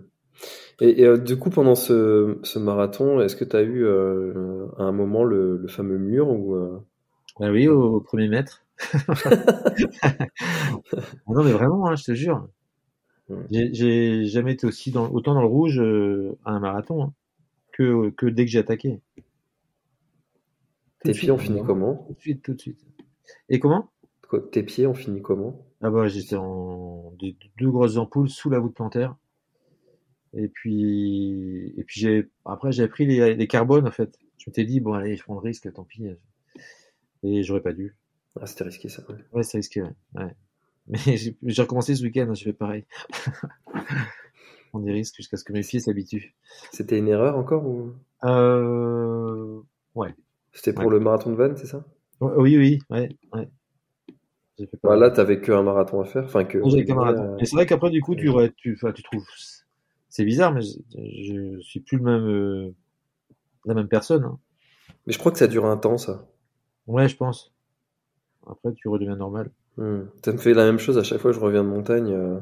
[0.81, 4.83] Et, euh, du coup, pendant ce, ce marathon, est-ce que tu as eu euh, à
[4.85, 6.57] un moment le, le fameux mur ou
[7.39, 8.65] Bah oui, au, premier mètre.
[8.95, 9.19] ah
[11.27, 12.49] non, mais vraiment, hein, je te jure.
[13.51, 15.79] J'ai jamais été aussi dans, autant dans le rouge
[16.43, 17.13] à un marathon hein,
[17.71, 18.99] que, que dès que j'ai attaqué.
[21.03, 22.85] Tes pieds ont fini comment Tout de suite, tout de suite.
[23.49, 23.89] Et comment?
[24.51, 25.65] Tes pieds ont fini comment?
[25.81, 29.15] Ah bah j'étais en deux grosses ampoules sous la voûte plantaire.
[30.33, 34.19] Et puis et puis j'ai après j'ai pris les, les carbones en fait.
[34.37, 36.03] Je m'étais dit bon allez je prends le risque tant pis.
[37.23, 37.95] Et j'aurais pas dû.
[38.39, 39.03] Ah c'était risqué ça.
[39.09, 39.95] Ouais, ouais c'est risqué ouais.
[40.15, 40.35] ouais.
[40.87, 40.97] Mais
[41.43, 42.85] j'ai recommencé ce week-end, je fais pareil.
[44.73, 46.35] On des risques jusqu'à ce que mes pieds s'habituent.
[46.71, 47.93] C'était une erreur encore ou?
[48.23, 49.59] Euh...
[49.95, 50.13] Ouais.
[50.53, 51.83] C'était pour le marathon de Vannes, c'est ça?
[52.21, 53.09] Oui, oui, ouais.
[53.33, 53.49] ouais.
[54.83, 56.25] Bah, là, t'avais qu'un marathon à faire.
[56.25, 56.57] Enfin, que.
[56.57, 59.25] Euh, c'est vrai qu'après, du coup, tu, tu, tu trouves.
[60.09, 62.75] C'est bizarre, mais je, je, suis plus le même, euh,
[63.65, 64.23] la même personne.
[64.23, 64.39] Hein.
[65.05, 66.27] Mais je crois que ça dure un temps, ça.
[66.87, 67.53] Ouais, je pense.
[68.47, 69.51] Après, tu redeviens normal.
[69.77, 70.01] Hmm.
[70.25, 72.11] Ça me fait la même chose à chaque fois que je reviens de montagne.
[72.11, 72.39] Euh,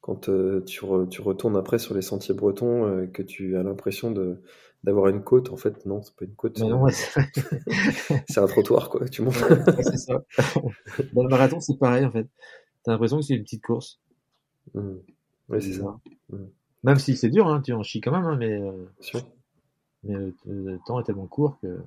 [0.00, 4.40] quand tu, tu, retournes après sur les sentiers bretons, que tu as l'impression de
[4.84, 5.50] d'avoir une côte.
[5.50, 6.58] En fait, non, c'est pas une côte.
[8.28, 9.08] c'est un trottoir, quoi.
[9.08, 9.34] Tu montes.
[9.80, 10.24] c'est ça.
[11.12, 12.28] Dans le marathon, c'est pareil, en fait.
[12.84, 14.00] T'as l'impression que c'est une petite course.
[14.74, 14.94] Mmh.
[15.48, 15.98] Oui, c'est ça.
[16.30, 16.44] Mmh.
[16.84, 18.86] Même si c'est dur, hein, tu en chies quand même, hein, mais, euh,
[20.04, 20.14] mais
[20.46, 21.80] le, temps est tellement court que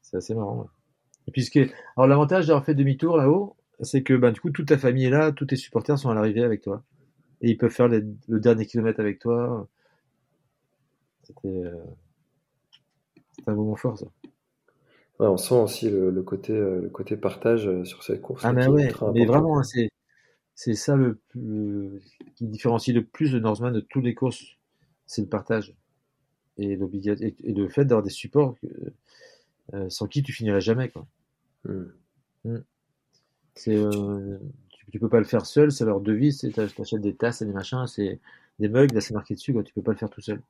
[0.00, 0.66] c'est assez marrant.
[1.26, 1.46] Et puis,
[1.96, 5.10] alors l'avantage d'avoir fait demi-tour là-haut, c'est que bah, du coup toute ta famille est
[5.10, 6.82] là, tous tes supporters sont à l'arrivée avec toi,
[7.42, 9.68] et ils peuvent faire le dernier kilomètre avec toi.
[11.44, 11.84] Euh,
[13.32, 14.06] c'était un moment fort, ça.
[15.18, 18.44] on sent aussi le, côté, euh, le côté partage euh, sur cette course.
[18.44, 19.90] Ah, mais ouais, mais vraiment, c'est,
[20.54, 21.20] c'est ça le,
[22.34, 24.44] qui différencie le plus de Norseman de toutes les courses,
[25.06, 25.74] c'est le partage.
[26.56, 28.56] Et, et, le fait d'avoir des supports
[29.88, 30.88] sans qui tu finirais jamais.
[30.88, 31.06] Quoi.
[31.64, 31.84] Hmm.
[32.44, 32.58] Hmm.
[33.54, 37.52] Tu, peux pas le faire seul, c'est leur devise, tu achètes des tasses et des
[37.52, 38.18] machins, c'est
[38.58, 40.40] des mugs, là c'est marqué dessus, quoi, tu peux pas le faire tout seul.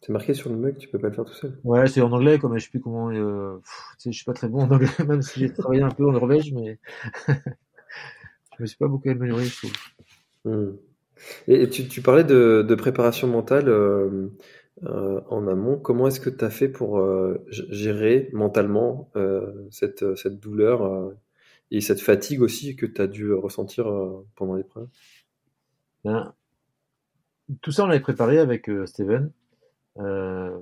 [0.00, 1.58] C'est marqué sur le mug, tu peux pas le faire tout seul.
[1.64, 3.10] Ouais, c'est en anglais, comme je sais plus comment.
[3.10, 3.60] Euh,
[4.04, 6.52] je suis pas très bon en anglais, même si j'ai travaillé un peu en Norvège,
[6.52, 6.78] mais
[7.28, 9.72] je me suis pas beaucoup amélioré, je trouve.
[10.44, 10.76] Hmm.
[11.46, 14.28] Et, tu, tu, parlais de, de préparation mentale euh,
[14.84, 15.78] euh, en amont.
[15.78, 19.10] Comment est-ce que tu as fait pour euh, gérer mentalement
[19.70, 21.12] cette, cette douleur
[21.70, 23.86] et cette fatigue aussi que tu as dû ressentir
[24.36, 24.88] pendant l'épreuve?
[26.04, 26.34] Ben,
[27.62, 29.30] tout ça, on l'avait préparé avec Steven.
[29.98, 30.58] Euh,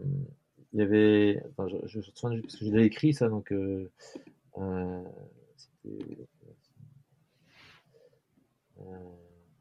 [0.73, 3.91] il y avait, enfin, je, je, je, parce que je l'ai écrit ça, donc euh,
[4.59, 5.03] euh,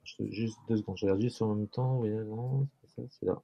[0.04, 2.00] je, juste deux secondes, je regarde juste en même temps.
[2.00, 3.42] Oui, non, c'est ça, c'est là.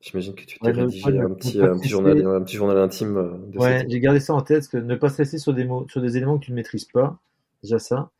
[0.00, 3.14] J'imagine que tu t'es ouais, rédigé un petit, un, petit journal, un petit journal intime.
[3.50, 5.86] De ouais, j'ai gardé ça en tête, parce que ne pas stresser sur des mots,
[5.88, 7.18] sur des éléments que tu ne maîtrises pas,
[7.62, 8.10] déjà ça.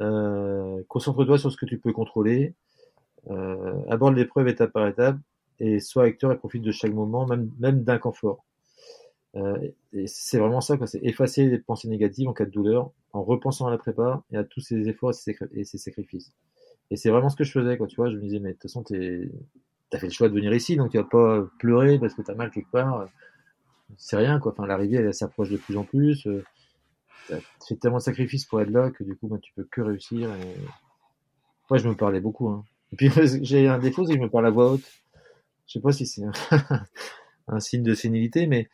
[0.00, 2.54] Euh, concentre-toi sur ce que tu peux contrôler.
[3.30, 5.16] Euh, aborde l'épreuve étape par étape
[5.60, 8.44] et sois acteur et profite de chaque moment, même, d'un confort.
[9.36, 9.58] Euh,
[9.92, 10.76] et c'est vraiment ça.
[10.86, 14.36] C'est effacer les pensées négatives en cas de douleur en repensant à la prépa et
[14.36, 15.12] à tous ses efforts
[15.52, 16.32] et ses sacrifices.
[16.90, 17.86] Et c'est vraiment ce que je faisais, quoi.
[17.86, 20.52] Tu vois, je me disais, mais de toute façon, t'as fait le choix de venir
[20.54, 23.08] ici, donc tu vas pas pleurer parce que t'as mal quelque part.
[23.96, 24.52] C'est rien, quoi.
[24.52, 26.26] Enfin, l'arrivée, elle, s'approche de plus en plus.
[26.26, 26.42] Euh,
[27.30, 29.80] tu fais tellement de sacrifices pour être là que du coup, ben, tu peux que
[29.80, 30.30] réussir.
[30.34, 30.56] Et...
[31.70, 32.48] Ouais, je me parlais beaucoup.
[32.48, 32.64] Hein.
[32.92, 33.10] Et puis,
[33.42, 34.90] j'ai un défaut, c'est que je me parle à voix haute.
[35.66, 36.32] Je sais pas si c'est un,
[37.48, 38.68] un, signe de sénilité, mais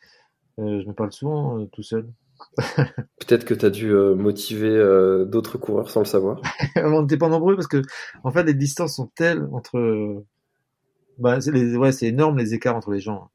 [0.59, 2.07] euh, je me parle souvent euh, tout seul.
[2.57, 4.77] Peut-être que tu as dû euh, motiver
[5.27, 6.41] d'autres coureurs sans le savoir.
[6.75, 7.81] on n'était pas nombreux parce que,
[8.23, 10.23] en fait, les distances sont telles entre.
[11.17, 13.29] Bah, c'est ouais, énorme les écarts entre les gens.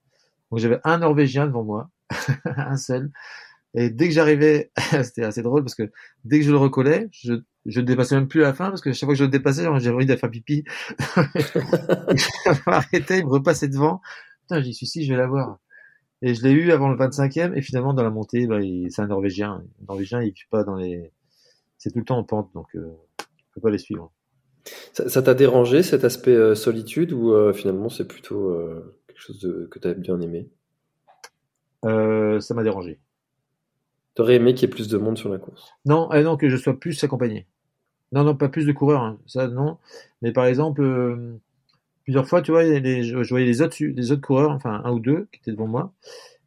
[0.50, 1.90] Donc j'avais un Norvégien devant moi,
[2.44, 3.10] un seul,
[3.74, 4.72] et dès que j'arrivais,
[5.04, 5.90] c'était assez drôle parce que
[6.24, 7.34] dès que je le recollais, je
[7.66, 9.62] je dépassais même plus à la fin parce que chaque fois que je le dépassais,
[9.62, 10.64] j'avais envie d'aller faire pipi.
[12.66, 14.00] m'arrêtais, il me repassait devant.
[14.42, 15.58] Putain, j'y suis si, je vais l'avoir.
[16.22, 18.58] Et je l'ai eu avant le 25e et finalement dans la montée, bah,
[18.88, 19.62] c'est un Norvégien.
[19.82, 21.12] Un Norvégien, il vit pas dans les,
[21.78, 22.92] c'est tout le temps en pente, donc euh,
[23.54, 24.12] faut pas les suivre.
[24.92, 29.40] Ça t'a dérangé cet aspect euh, solitude ou euh, finalement c'est plutôt euh, quelque chose
[29.40, 30.50] de, que tu as bien aimé?
[31.82, 33.00] Ça m'a dérangé.
[34.20, 36.50] T'aurais aimé qu'il y ait plus de monde sur la course Non, euh, non, que
[36.50, 37.46] je sois plus accompagné.
[38.12, 39.18] Non, non, pas plus de coureurs, hein.
[39.24, 39.78] ça non.
[40.20, 41.38] Mais par exemple, euh,
[42.04, 45.00] plusieurs fois, tu vois, les, je, voyais les autres, les autres coureurs, enfin un ou
[45.00, 45.94] deux qui étaient devant moi,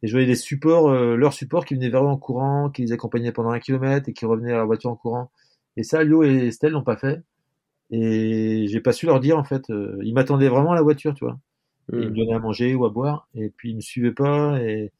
[0.04, 2.84] et je voyais les supports, euh, leurs supports qui venaient vers eux en courant, qui
[2.84, 5.32] les accompagnaient pendant un kilomètre et qui revenaient à la voiture en courant.
[5.76, 7.24] Et ça, Lio et Estelle l'ont pas fait.
[7.90, 9.68] Et j'ai pas su leur dire en fait.
[9.72, 11.40] Euh, ils m'attendaient vraiment à la voiture, tu vois.
[11.92, 12.00] Mmh.
[12.04, 14.92] Ils me donnaient à manger ou à boire, et puis ils me suivaient pas et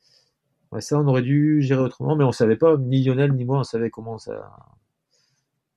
[0.74, 3.60] Ouais, ça, on aurait dû gérer autrement, mais on savait pas, ni Lionel ni moi,
[3.60, 4.58] on savait comment ça.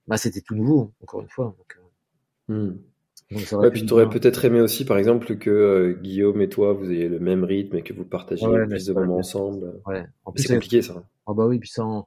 [0.08, 1.54] Bah, c'était tout nouveau, encore une fois.
[1.58, 1.78] Donc,
[2.48, 2.70] euh...
[2.70, 2.78] hmm.
[3.32, 6.72] donc ouais, puis tu aurais peut-être aimé aussi, par exemple, que euh, Guillaume et toi,
[6.72, 9.82] vous ayez le même rythme et que vous partagiez ouais, plus de moments ensemble.
[9.84, 10.06] Ouais.
[10.24, 11.02] En plus, c'est compliqué, ça.
[11.26, 12.06] Ah bah oui, puis son,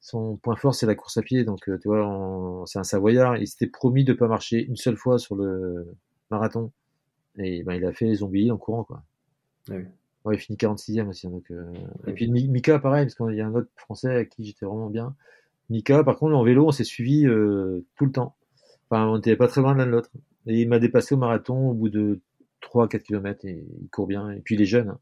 [0.00, 1.44] son point fort, c'est la course à pied.
[1.44, 2.66] Donc, euh, tu vois, on...
[2.66, 3.36] c'est un Savoyard.
[3.36, 5.86] Il s'était promis de pas marcher une seule fois sur le
[6.32, 6.72] marathon.
[7.38, 9.04] Et ben, il a fait les zombies en courant, quoi.
[9.70, 9.84] Ah oui.
[10.24, 11.28] Ouais, il finit 46e aussi.
[11.28, 11.64] Donc, euh...
[12.06, 14.88] Et puis Mika, pareil, parce qu'il y a un autre Français avec qui j'étais vraiment
[14.88, 15.14] bien.
[15.70, 18.34] Mika, par contre, en vélo, on s'est suivi euh, tout le temps.
[18.88, 20.10] Enfin, on n'était pas très loin l'un de l'autre.
[20.46, 22.20] Et il m'a dépassé au marathon au bout de
[22.62, 24.30] 3-4 km et il court bien.
[24.30, 24.90] Et puis il est jeune.
[24.90, 24.98] Hein.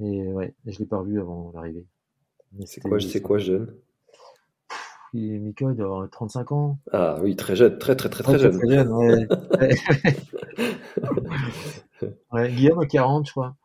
[0.00, 1.86] Et ouais, je l'ai pas revu avant l'arrivée.
[2.64, 3.74] C'est quoi, c'est quoi jeune?
[5.12, 6.78] Il, Mika, il doit avoir 35 ans.
[6.92, 8.58] Ah oui, très jeune, très très très très, très jeune.
[8.58, 9.28] Très jeune ouais.
[12.32, 13.56] ouais, Guillaume a 40, je crois.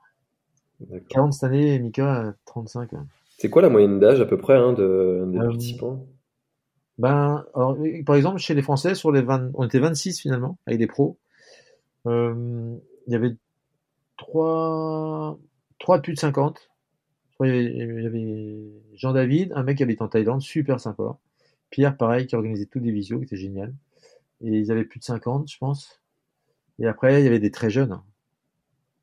[1.10, 2.92] 40 cette année et Mika 35.
[3.38, 6.06] C'est quoi la moyenne d'âge à peu près hein, de, des euh, participants?
[6.98, 10.80] ben, alors, Par exemple, chez les Français, sur les 20, on était 26 finalement, avec
[10.80, 11.18] des pros.
[12.08, 12.76] Euh,
[13.08, 13.36] il y avait
[14.18, 15.38] 3,
[15.80, 16.70] 3 de plus de 50.
[17.42, 18.58] Il y avait
[18.94, 21.18] Jean-David, un mec qui habite en Thaïlande, super sympa.
[21.70, 23.74] Pierre, pareil, qui organisait tous les visios, qui était génial.
[24.42, 26.02] Et ils avaient plus de 50, je pense.
[26.80, 28.00] Et après, il y avait des très jeunes.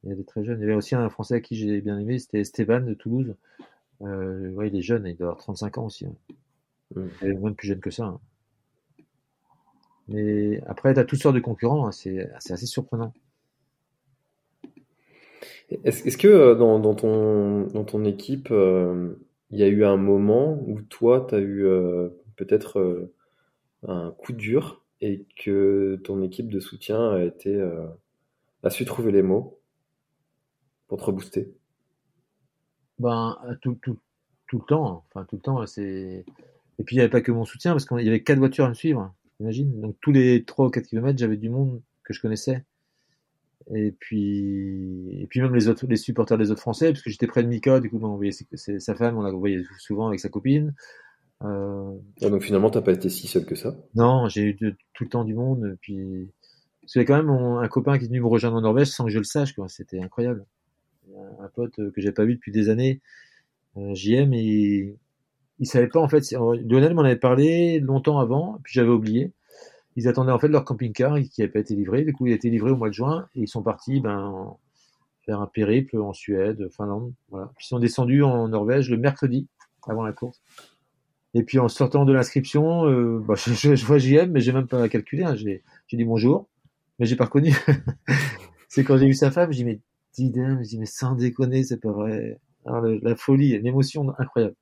[0.04, 0.58] Il y avait très jeunes.
[0.58, 3.34] Il y avait aussi un Français à qui j'ai bien aimé, c'était Esteban de Toulouse.
[4.02, 6.06] Euh, ouais, il est jeune, il doit avoir 35 ans aussi.
[6.06, 6.14] Hein.
[6.96, 7.06] Mmh.
[7.22, 8.04] Il est même plus jeune que ça.
[8.04, 8.20] Hein.
[10.08, 11.92] Mais après, tu as toutes sortes de concurrents, hein.
[11.92, 13.12] c'est assez surprenant.
[15.84, 19.14] Est-ce est que euh, dans, dans, ton, dans ton équipe, euh,
[19.50, 21.64] il y a eu un moment où toi, tu as eu
[22.36, 23.10] peut-être
[23.86, 27.60] un coup dur et que ton équipe de soutien a été
[28.62, 29.61] a su trouver les mots?
[30.92, 31.50] Pour te rebooster?
[32.98, 33.98] Ben, tout, tout,
[34.46, 35.06] tout le temps.
[35.08, 35.66] Enfin, tout le temps.
[35.66, 36.26] C'est...
[36.78, 38.66] Et puis, il n'y avait pas que mon soutien, parce qu'il y avait quatre voitures
[38.66, 39.80] à me suivre, imagine.
[39.80, 42.66] Donc, tous les 3 ou 4 km, j'avais du monde que je connaissais.
[43.74, 47.26] Et puis, et puis même les autres, les supporters des autres Français, parce que j'étais
[47.26, 50.28] près de Mika, du coup, on voyait sa femme, on la voyait souvent avec sa
[50.28, 50.74] copine.
[51.42, 51.90] Euh...
[52.20, 53.74] Ah, donc finalement, t'as pas été si seul que ça?
[53.94, 55.78] Non, j'ai eu de, tout le temps du monde.
[55.80, 56.28] Puis,
[56.82, 58.60] parce qu'il y a quand même mon, un copain qui est venu me rejoindre en
[58.60, 59.70] Norvège sans que je le sache, quoi.
[59.70, 60.44] C'était incroyable
[61.40, 63.00] un pote que j'ai pas vu depuis des années,
[63.76, 64.96] euh, JM, et
[65.58, 66.30] il savait pas en fait.
[66.32, 69.32] Lionel m'en avait parlé longtemps avant, puis j'avais oublié.
[69.96, 72.04] ils attendaient en fait leur camping-car qui n'avait pas été livré.
[72.04, 74.56] Du coup, il a été livré au mois de juin et ils sont partis ben,
[75.24, 77.12] faire un périple en Suède, Finlande.
[77.30, 77.50] Voilà.
[77.60, 79.48] Ils sont descendus en Norvège le mercredi
[79.88, 80.42] avant la course.
[81.34, 84.88] Et puis en sortant de l'inscription, euh, bah, je, vois JM, mais j'ai même pas
[84.88, 85.24] calculé.
[85.24, 85.34] Hein.
[85.36, 86.48] J'ai dit bonjour,
[86.98, 87.54] mais j'ai pas reconnu.
[88.68, 89.80] c'est quand j'ai vu sa femme, j'ai dit mais
[90.12, 92.38] dis je dis mais sans déconner, c'est pas vrai.
[92.64, 94.54] Alors, la folie, l'émotion incroyable.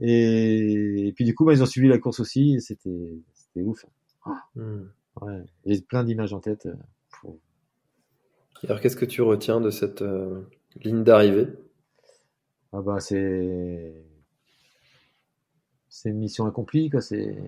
[0.00, 3.84] Et, et, puis du coup, bah, ils ont suivi la course aussi, c'était c'était ouf.
[4.56, 4.84] Hmm.
[5.20, 6.66] Ouais, j'ai plein d'images en tête.
[6.66, 7.30] Euh,
[8.64, 10.42] Alors, qu'est-ce que tu retiens de cette euh,
[10.82, 11.48] ligne d'arrivée?
[12.72, 13.94] Ah bah c'est
[15.88, 17.00] c'est une mission accomplie quoi.
[17.00, 17.38] C'est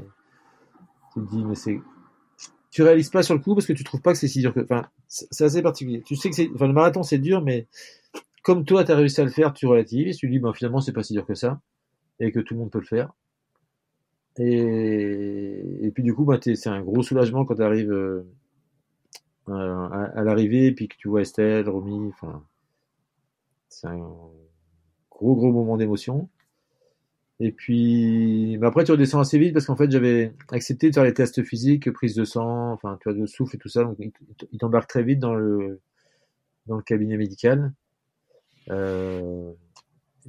[1.12, 1.80] tu te dis mais c'est
[2.70, 4.54] tu réalises pas sur le coup parce que tu trouves pas que c'est si dur
[4.54, 4.60] que.
[4.60, 6.02] Enfin, c'est assez particulier.
[6.02, 7.66] Tu sais que c'est, enfin, le marathon c'est dur, mais
[8.42, 10.92] comme toi tu as réussi à le faire, tu relativises, tu dis ben finalement c'est
[10.92, 11.60] pas si dur que ça
[12.20, 13.12] et que tout le monde peut le faire.
[14.38, 18.22] Et, puis du coup, bah, c'est un gros soulagement quand tu arrives euh,
[19.48, 22.12] à, à l'arrivée, puis que tu vois Estelle, Romy,
[23.68, 26.28] c'est un gros gros moment d'émotion.
[27.38, 31.04] Et puis bah après tu redescends assez vite parce qu'en fait j'avais accepté de faire
[31.04, 33.98] les tests physiques, prise de sang, enfin tu vois de souffle et tout ça, donc
[34.52, 35.80] il t'embarque très vite dans le
[36.66, 37.72] dans le cabinet médical.
[38.70, 39.52] Euh,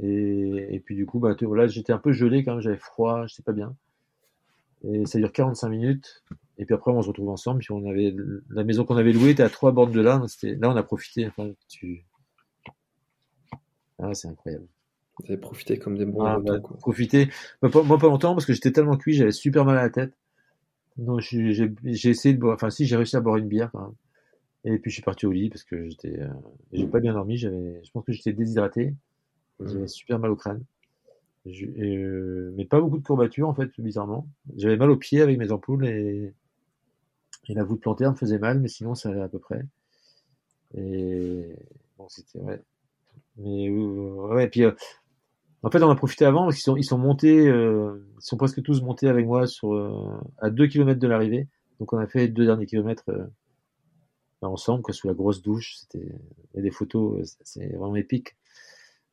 [0.02, 3.26] et, et, puis du coup bah là j'étais un peu gelé quand même, j'avais froid,
[3.28, 3.76] je sais pas bien.
[4.84, 6.24] Et ça dure 45 minutes.
[6.58, 7.60] Et puis après, on se retrouve ensemble.
[7.60, 8.16] Puis on avait
[8.50, 10.22] la maison qu'on avait louée était à trois bornes de là.
[10.44, 11.30] Là, on a profité.
[14.00, 14.68] Ah, c'est incroyable.
[15.20, 17.30] Vous avez profité comme des bons ah, bah, Profiter.
[17.62, 19.90] Moi pas, moi, pas longtemps parce que j'étais tellement cuit, j'avais super mal à la
[19.90, 20.14] tête.
[20.98, 22.56] Donc j'ai essayé de boire.
[22.56, 23.96] Enfin, si, j'ai réussi à boire une bière quand même.
[24.66, 26.28] Et puis je suis parti au lit parce que j'étais, euh,
[26.74, 27.38] j'ai pas bien dormi.
[27.38, 28.94] J'avais, je pense que j'étais déshydraté.
[29.60, 29.88] J'avais mmh.
[29.88, 30.64] super mal au crâne.
[31.48, 34.28] Euh, mais pas beaucoup de courbatures en fait, bizarrement.
[34.56, 36.34] J'avais mal aux pieds avec mes ampoules et,
[37.48, 39.66] et la voûte plantaire me faisait mal, mais sinon ça allait à peu près.
[40.76, 41.56] Et
[41.98, 42.62] bon, c'était ouais.
[43.38, 44.72] Mais euh, ouais, et puis euh,
[45.64, 48.62] en fait, on a profité avant parce qu'ils sont ils sont montés, ils sont presque
[48.62, 49.74] tous montés avec moi sur
[50.38, 51.48] à 2 km de l'arrivée.
[51.80, 53.10] Donc on a fait deux derniers kilomètres
[54.46, 55.76] ensemble, quoi, sous la grosse douche.
[55.78, 56.06] C'était,
[56.54, 58.36] il y a des photos, c'est vraiment épique.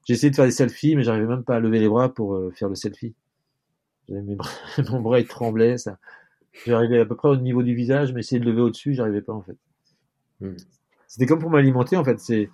[0.07, 2.35] J'ai essayé de faire des selfies, mais j'arrivais même pas à lever les bras pour
[2.35, 3.15] euh, faire le selfie.
[4.11, 4.51] Mes bras,
[4.91, 5.99] mon bras il tremblait, ça.
[6.67, 9.33] J'arrivais à peu près au niveau du visage, mais essayer de lever au-dessus, j'arrivais pas
[9.33, 9.57] en fait.
[10.41, 10.57] Hmm.
[11.09, 12.21] C'était comme pour m'alimenter en fait.
[12.21, 12.51] C'est,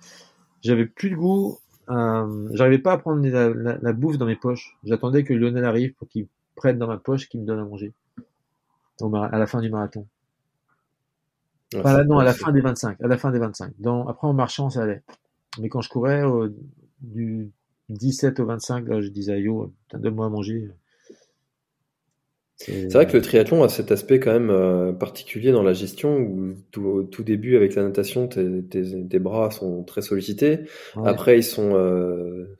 [0.61, 1.59] j'avais plus de goût.
[1.89, 2.49] Euh...
[2.53, 4.77] J'arrivais pas à prendre la, la, bouffe dans mes poches.
[4.83, 7.93] J'attendais que Lionel arrive pour qu'il prenne dans ma poche, qu'il me donne à manger.
[9.01, 10.05] à la fin du marathon.
[11.83, 13.01] Ah, non, à la fin des 25.
[13.01, 13.73] À la fin des 25.
[13.79, 15.03] Dans, après en marchant, ça allait.
[15.59, 16.23] Mais quand je courais,
[17.01, 17.51] du
[17.89, 20.69] 17 au 25, là, je disais à Yo, donne-moi à manger.
[22.65, 26.17] C'est vrai que le triathlon a cet aspect quand même euh, particulier dans la gestion
[26.17, 30.59] où tout, au tout début avec la natation, tes, tes, tes bras sont très sollicités.
[30.95, 32.55] Après, ils sont euh,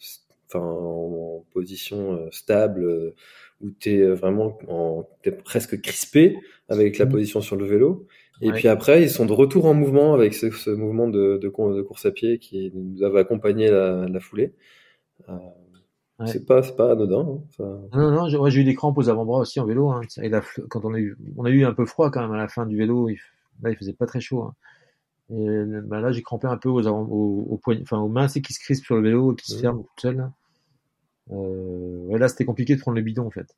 [0.47, 3.13] enfin, en, position euh, stable
[3.61, 6.37] où tu es vraiment en, es presque crispé
[6.69, 7.09] avec la mmh.
[7.09, 8.07] position sur le vélo.
[8.43, 11.47] Et puis après, ils sont de retour en mouvement avec ce, ce mouvement de, de,
[11.47, 14.53] de, course à pied qui nous avait accompagné la, la foulée.
[16.21, 16.27] Ouais.
[16.27, 17.41] C'est pas, pas anodin.
[17.59, 17.79] Hein.
[17.93, 19.89] Non, non, j'ai eu des crampes aux avant-bras aussi en vélo.
[19.89, 20.01] Hein.
[20.21, 22.37] Et la, quand on a eu, on a eu un peu froid quand même à
[22.37, 23.09] la fin du vélo.
[23.09, 23.17] Il,
[23.63, 24.43] là, il faisait pas très chaud.
[24.43, 24.55] Hein.
[25.31, 28.27] Et bah là, j'ai crampé un peu aux, avant, aux, aux, poignets, enfin aux mains,
[28.27, 30.29] c'est qui se crispent sur le vélo et qui se ferment toutes seules.
[31.31, 33.55] Euh, ouais, là, c'était compliqué de prendre le bidon en fait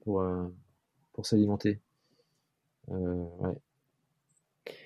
[0.00, 0.44] pour euh,
[1.12, 1.80] pour s'alimenter.
[2.90, 3.54] Euh, ouais.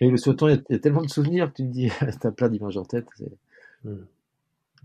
[0.01, 2.33] Et le sauton, il y, a tellement de souvenirs que tu te dis, tu as
[2.33, 3.09] plein d'images en tête.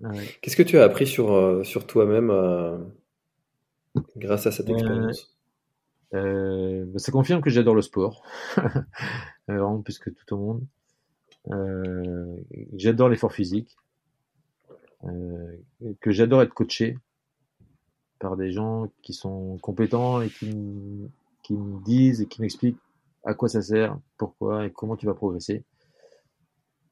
[0.03, 0.27] Ah ouais.
[0.41, 2.77] Qu'est-ce que tu as appris sur, euh, sur toi-même euh,
[4.15, 5.35] grâce à cette expérience?
[6.13, 8.23] euh, bah, Ça confirme que j'adore le sport,
[9.47, 10.61] vraiment plus que tout au monde.
[12.75, 13.75] j'adore l'effort physique,
[15.03, 16.97] que j'adore être coaché
[18.19, 21.09] par des gens qui sont compétents et qui,
[21.43, 22.79] qui me disent et qui m'expliquent
[23.23, 25.63] à quoi ça sert, pourquoi et comment tu vas progresser.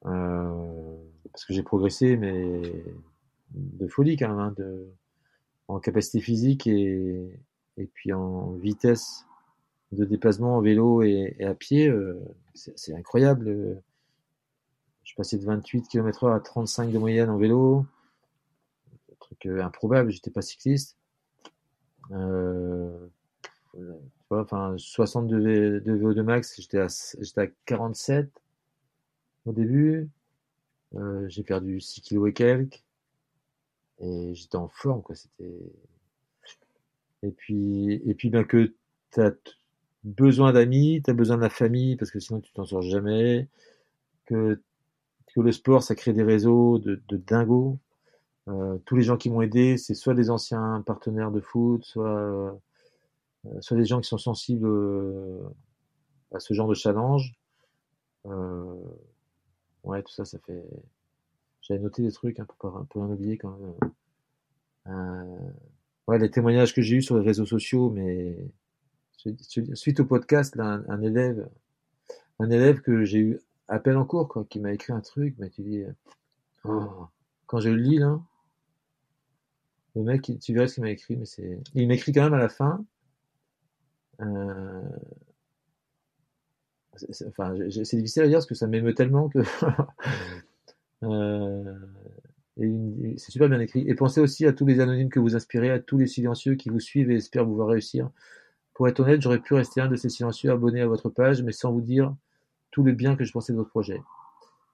[0.04, 0.95] Euh,
[1.36, 2.62] parce que j'ai progressé, mais
[3.50, 4.86] de folie quand même, hein, de,
[5.68, 7.38] en capacité physique et,
[7.76, 9.26] et puis en vitesse
[9.92, 12.18] de déplacement en vélo et, à pied, euh,
[12.54, 13.82] c'est incroyable.
[15.04, 17.84] Je passais de 28 km heure à 35 de moyenne en vélo,
[19.12, 20.96] un truc euh, improbable, j'étais pas cycliste.
[22.12, 23.08] Euh,
[24.30, 26.86] enfin 62 de VO2 max, j'étais à,
[27.20, 28.30] j'étais à 47
[29.44, 30.08] au début.
[30.96, 32.82] Euh, j'ai perdu 6 kilos et quelques.
[34.00, 35.14] Et j'étais en forme, quoi.
[35.14, 35.72] C'était.
[37.22, 38.74] Et puis, et puis, ben, que
[39.10, 39.30] t'as
[40.04, 43.48] besoin d'amis, tu as besoin de la famille parce que sinon tu t'en sors jamais,
[44.26, 44.60] que,
[45.34, 47.78] que le sport ça crée des réseaux de, de dingo.
[48.48, 52.08] Euh, tous les gens qui m'ont aidé, c'est soit des anciens partenaires de foot, soit,
[52.08, 52.52] euh,
[53.60, 54.68] soit des gens qui sont sensibles
[56.32, 57.34] à ce genre de challenge.
[58.26, 58.74] Euh,
[59.86, 60.64] ouais, tout ça, ça fait.
[61.62, 63.92] J'avais noté des trucs hein, pour, pour en oublier quand même.
[64.88, 65.50] Euh,
[66.06, 68.36] ouais, les témoignages que j'ai eus sur les réseaux sociaux, mais
[69.74, 71.48] suite au podcast, là, un, élève,
[72.38, 75.34] un élève que j'ai eu à peine en cours, quoi, qui m'a écrit un truc,
[75.38, 75.82] mais tu dis,
[76.64, 77.06] oh,
[77.46, 78.20] quand je le lis là,
[79.96, 82.38] le mec, tu verrais ce qu'il m'a écrit, mais c'est, il m'écrit quand même à
[82.38, 82.84] la fin.
[84.20, 84.82] Euh...
[87.28, 89.38] Enfin, c'est difficile à dire parce que ça m'émeut tellement que.
[91.02, 91.74] euh...
[92.56, 93.84] c'est super bien écrit.
[93.88, 96.70] Et pensez aussi à tous les anonymes que vous inspirez, à tous les silencieux qui
[96.70, 98.10] vous suivent et espèrent vous voir réussir.
[98.74, 101.52] Pour être honnête, j'aurais pu rester un de ces silencieux abonnés à votre page, mais
[101.52, 102.14] sans vous dire
[102.70, 104.00] tout le bien que je pensais de votre projet.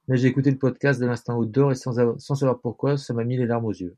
[0.09, 3.23] Mais j'ai écouté le podcast de l'instant outdoor et sans, sans savoir pourquoi, ça m'a
[3.23, 3.97] mis les larmes aux yeux.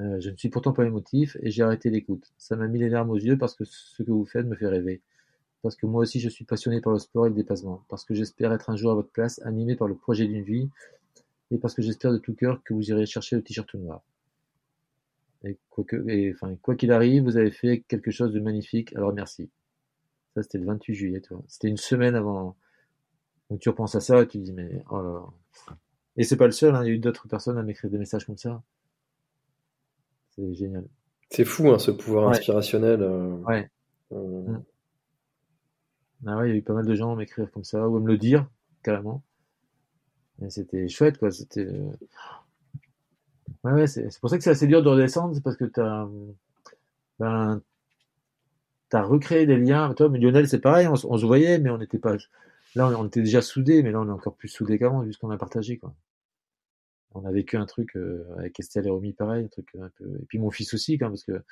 [0.00, 2.32] Euh, je ne suis pourtant pas émotif et j'ai arrêté l'écoute.
[2.38, 4.66] Ça m'a mis les larmes aux yeux parce que ce que vous faites me fait
[4.66, 5.02] rêver.
[5.64, 7.84] Parce que moi aussi je suis passionné par le sport et le dépassement.
[7.88, 10.68] Parce que j'espère être un jour à votre place, animé par le projet d'une vie.
[11.50, 14.02] Et parce que j'espère de tout cœur que vous irez chercher le t-shirt noir.
[15.42, 18.94] Et quoi que, et, enfin, quoi qu'il arrive, vous avez fait quelque chose de magnifique,
[18.94, 19.48] alors merci.
[20.34, 21.42] Ça, c'était le 28 juillet, tu vois.
[21.48, 22.56] C'était une semaine avant.
[23.50, 25.12] Donc tu repenses à ça et tu te dis, mais oh là
[25.68, 25.74] là.
[26.18, 26.82] Et c'est pas le seul, hein.
[26.84, 28.62] il y a eu d'autres personnes à m'écrire des messages comme ça.
[30.36, 30.86] C'est génial.
[31.30, 32.36] C'est fou, hein, ce pouvoir Ouais.
[32.36, 33.02] inspirationnel.
[33.02, 33.70] euh, Ouais.
[34.12, 34.58] euh.
[36.26, 37.96] Ah ouais, il y a eu pas mal de gens à m'écrire comme ça, ou
[37.96, 38.48] à me le dire,
[38.82, 39.22] carrément.
[40.42, 41.32] Et c'était chouette, quoi.
[41.32, 41.66] C'était.
[41.66, 41.90] euh,
[43.64, 46.06] Ouais, ouais, c'est pour ça que c'est assez dur de redescendre, c'est parce que t'as.
[47.18, 47.62] Ben.
[48.88, 49.92] T'as recréé des liens.
[49.92, 52.16] Toi, mais Lionel, c'est pareil, on, se- voyait, mais on n'était pas.
[52.74, 55.18] Là, on, était déjà soudés, mais là, on est encore plus soudés qu'avant, vu ce
[55.18, 55.94] qu'on a partagé, quoi.
[57.14, 60.04] On a vécu un truc euh, avec Estelle et Romy, pareil, un truc un peu.
[60.20, 61.42] Et puis mon fils aussi, quand, parce que.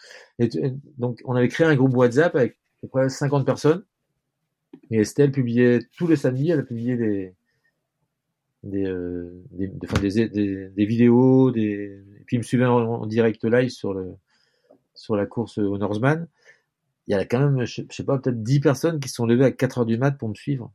[0.99, 3.85] donc, on avait créé un groupe WhatsApp avec à peu près 50 personnes.
[4.91, 7.35] Et Estelle publiait tous les samedis, elle a publié des
[8.63, 13.71] des euh, des, des, des, vidéos, des puis il me suivait en, en direct live
[13.71, 14.15] sur le
[14.95, 16.29] sur la course au Norseman.
[17.09, 19.27] Il y a quand même, je, je sais pas, peut-être 10 personnes qui se sont
[19.27, 20.73] levées à 4 heures du mat pour me suivre.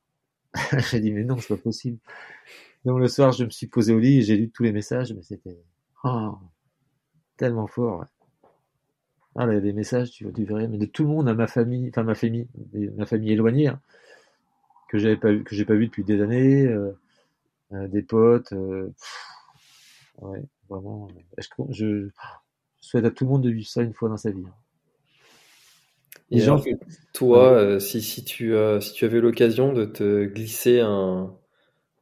[0.92, 2.00] j'ai dit mais non, c'est pas possible.
[2.86, 5.14] Donc le soir, je me suis posé au lit et j'ai lu tous les messages,
[5.14, 5.58] mais c'était
[6.04, 6.38] oh,
[7.38, 8.00] tellement fort.
[8.00, 8.06] ouais.
[9.38, 11.30] Ah, là, il y a des messages, tu, tu verrais, mais de tout le monde
[11.30, 12.48] à ma famille, enfin ma famille,
[12.98, 13.80] ma famille éloignée, hein,
[14.90, 16.92] que j'avais pas que j'ai pas vu depuis des années, euh,
[17.74, 19.34] euh, des potes, euh, pff,
[20.22, 21.08] ouais, vraiment.
[21.38, 22.10] Je, je
[22.82, 24.46] souhaite à tout le monde de vivre ça une fois dans sa vie.
[24.48, 24.56] hein.
[26.32, 26.70] Et alors,
[27.14, 31.34] toi, si, si, tu, si tu avais l'occasion de te glisser un,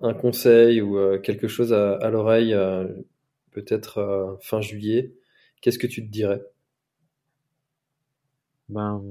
[0.02, 2.56] un conseil ou quelque chose à, à l'oreille,
[3.52, 5.14] peut-être fin juillet,
[5.62, 6.42] qu'est-ce que tu te dirais?
[8.70, 9.01] Ben,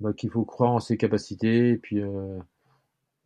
[0.00, 2.38] ben, qu'il faut croire en ses capacités et puis euh,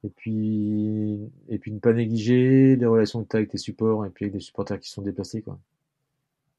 [0.04, 4.04] et puis et puis ne pas négliger les relations que tu as avec tes supports
[4.04, 5.58] et puis avec des supporters qui sont déplacés quoi.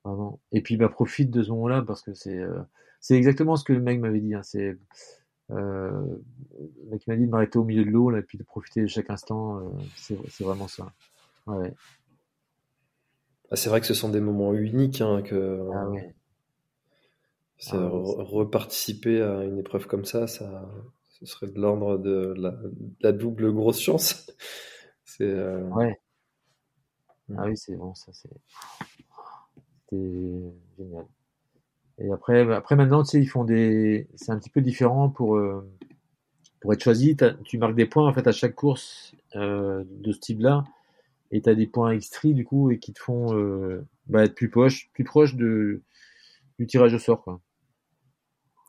[0.04, 0.40] Vraiment.
[0.52, 2.62] Et puis bah profite de ce moment-là parce que c'est euh,
[3.00, 4.34] c'est exactement ce que le mec m'avait dit.
[4.34, 4.44] Hein.
[4.44, 4.78] C'est
[5.52, 5.92] euh,
[6.60, 8.82] le mec m'a dit de m'arrêter au milieu de l'eau là et puis de profiter
[8.82, 9.60] de chaque instant.
[9.60, 10.92] euh, c'est c'est vraiment ça.
[11.48, 11.74] Ouais.
[13.52, 16.16] Ah, c'est vrai que ce sont des moments uniques, hein, que Ah ouais.
[17.58, 20.70] C'est Ah reparticiper à une épreuve comme ça, ça,
[21.20, 24.32] ce serait de l'ordre de la, de la double grosse chance.
[25.06, 26.00] C'est euh, Ouais.
[27.30, 27.36] Mm.
[27.38, 28.30] Ah oui, c'est bon, ça c'est
[29.88, 31.06] c'était génial.
[32.00, 35.10] Et après, bah, après maintenant, tu sais, ils font des, c'est un petit peu différent
[35.10, 35.68] pour euh,
[36.60, 37.16] pour être choisi.
[37.46, 40.66] Tu marques des points en fait à chaque course euh, de ce type-là,
[41.32, 43.34] et tu as des points extraits du coup et qui te font
[44.08, 45.82] bah, être plus proche, plus proche de
[46.60, 47.42] du tirage au sort quoi.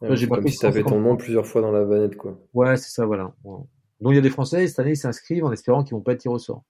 [0.02, 2.38] j'ai c'est comme si tu avais ton 150 nom plusieurs fois dans la vanette, quoi.
[2.54, 3.34] Ouais, c'est ça, voilà.
[3.44, 6.02] Donc il y a des Français et cette année ils s'inscrivent en espérant qu'ils vont
[6.02, 6.64] pas être tirés au sort.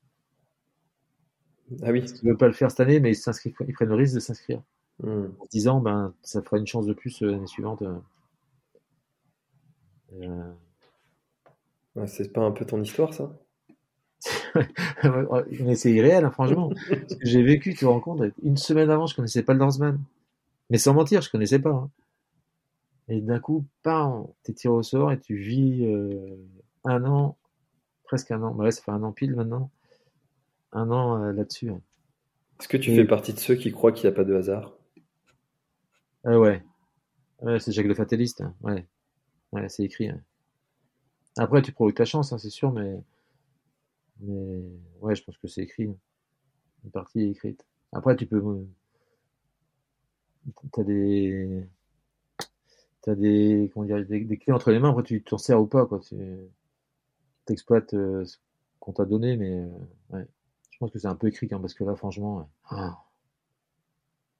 [1.82, 2.00] Ah oui.
[2.00, 4.14] Parce qu'ils veulent pas le faire cette année, mais ils s'inscrivent, ils prennent le risque
[4.14, 4.62] de s'inscrire.
[5.02, 5.26] Mm.
[5.38, 7.82] en se disant ben ça fera une chance de plus euh, l'année suivante.
[7.82, 7.98] euh.
[10.22, 10.52] Euh,
[11.94, 13.32] Ouais, c'est pas un peu ton histoire, ça?
[15.60, 16.70] Mais c'est irréel, hein, franchement.
[17.08, 19.60] Ce que j'ai vécu, tu te rends compte, une semaine avant, je connaissais pas le
[19.60, 19.98] Norseman.
[20.70, 21.70] Mais sans mentir, je connaissais pas.
[21.70, 21.90] hein.
[23.08, 26.36] Et d'un coup, bam, t'es tiré au sort et tu vis euh,
[26.84, 27.36] un an,
[28.04, 28.54] presque un an.
[28.54, 29.70] Bah ouais, ça fait un an pile maintenant.
[30.70, 31.70] Un an euh, là-dessus.
[31.70, 31.80] hein.
[32.60, 34.34] Est-ce que tu Et- fais partie de ceux qui croient qu'il n'y a pas de
[34.34, 34.74] hasard?
[36.24, 36.62] Ah ouais.
[37.42, 38.42] Ouais, c'est Jacques le Fataliste.
[38.42, 38.54] hein.
[38.62, 38.86] Ouais,
[39.52, 40.08] ouais c'est écrit.
[40.10, 40.22] hein.
[41.38, 43.00] Après, tu provoques ta chance, c'est sûr, mais.
[44.20, 44.62] Mais
[45.00, 45.84] ouais, je pense que c'est écrit.
[46.84, 47.66] Une partie est écrite.
[47.92, 48.42] Après, tu peux.
[50.72, 51.68] T'as des.
[53.03, 53.70] T'as des.
[53.72, 56.01] Comment dire, des, clés entre les mains, tu t'en sers ou pas, quoi.
[56.01, 56.16] Tu
[57.49, 58.36] exploites ce
[58.80, 59.66] qu'on t'a donné, mais.
[60.14, 60.24] euh.
[60.70, 62.38] Je pense que c'est un peu écrit, hein, parce que là, franchement.
[62.38, 62.44] ouais.
[62.68, 63.03] Ah.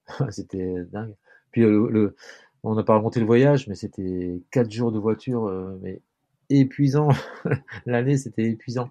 [0.31, 1.15] C'était dingue.
[1.51, 2.17] Puis euh, le,
[2.63, 6.03] on n'a pas raconté le voyage, mais c'était quatre jours de voiture, euh, mais
[6.51, 7.09] épuisant.
[7.87, 8.91] L'année, c'était épuisant.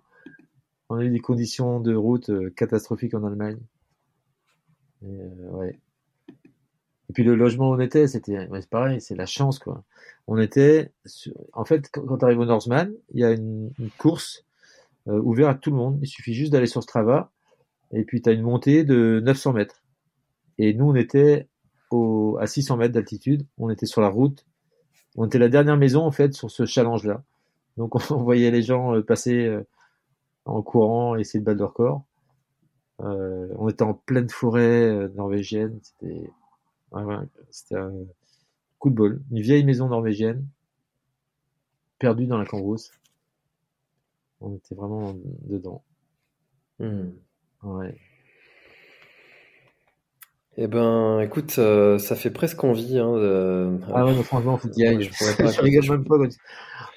[0.89, 3.59] On a eu des conditions de route euh, catastrophiques en Allemagne.
[5.03, 5.79] Euh, ouais.
[7.09, 9.83] Et puis le logement où on était, c'était ouais, pareil, c'est la chance quoi.
[10.27, 14.43] On était, sur- en fait, quand, tu arrives au Norseman, il y a une, course
[15.07, 15.99] euh, ouverte à tout le monde.
[16.01, 17.31] Il suffit juste d'aller sur Strava,
[17.93, 19.83] et puis tu as une montée de 900 mètres.
[20.57, 21.47] Et nous, on était
[21.91, 23.45] au, à 600 mètres d'altitude.
[23.57, 24.45] On était sur la route.
[25.15, 27.23] On était la dernière maison, en fait, sur ce challenge-là.
[27.77, 29.65] Donc, on voyait les gens euh, passer euh,
[30.45, 32.01] en courant et essayer de battre leur.
[33.01, 35.79] Euh, on était en pleine forêt norvégienne.
[37.03, 37.91] Ouais, c'était un
[38.79, 39.21] coup de bol.
[39.31, 40.47] Une vieille maison norvégienne,
[41.99, 42.91] perdue dans la cambrousse.
[44.41, 45.15] On était vraiment
[45.47, 45.83] dedans.
[46.79, 47.09] Hmm.
[47.63, 47.97] Ouais.
[50.57, 52.97] Eh ben, écoute, euh, ça fait presque envie.
[52.97, 55.01] Hein, de- Ah ouais, mais franchement, faut y.
[55.03, 56.17] Je pourrais pas, je rigole même pas.
[56.17, 56.37] quand tu-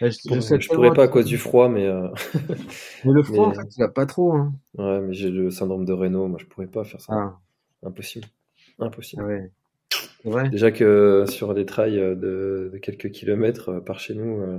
[0.01, 2.09] Ouais, je, Je, je sais je tellement pourrais pas à cause du froid, mais, euh,
[3.05, 4.33] Mais le froid, mais- en fait, tu vas pas trop.
[4.33, 4.53] Hein.
[4.77, 6.29] ouais, mais j'ai le syndrome de Raynaud.
[6.29, 7.13] Moi, je pourrais pas faire ça.
[7.15, 7.39] Ah,
[7.83, 8.29] Impossible.
[8.79, 9.23] Impossible.
[9.23, 9.51] ah ouais.
[10.51, 14.59] Déjà que sur des trails de, de quelques kilomètres euh, par chez nous, euh,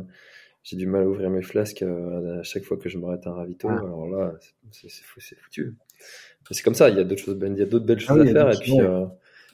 [0.63, 3.31] j'ai du mal à ouvrir mes flasques euh, à chaque fois que je m'arrête à
[3.31, 3.69] un ravito.
[3.69, 3.77] Ah.
[3.77, 4.33] Alors là,
[4.71, 5.75] c'est c'est fou- c'est foutu.
[6.51, 6.89] C'est comme ça.
[6.89, 8.33] Il y a d'autres choses, ben, il y a d'autres belles Ah choses oui, à
[8.33, 8.51] faire.
[8.51, 9.05] Et puis, euh,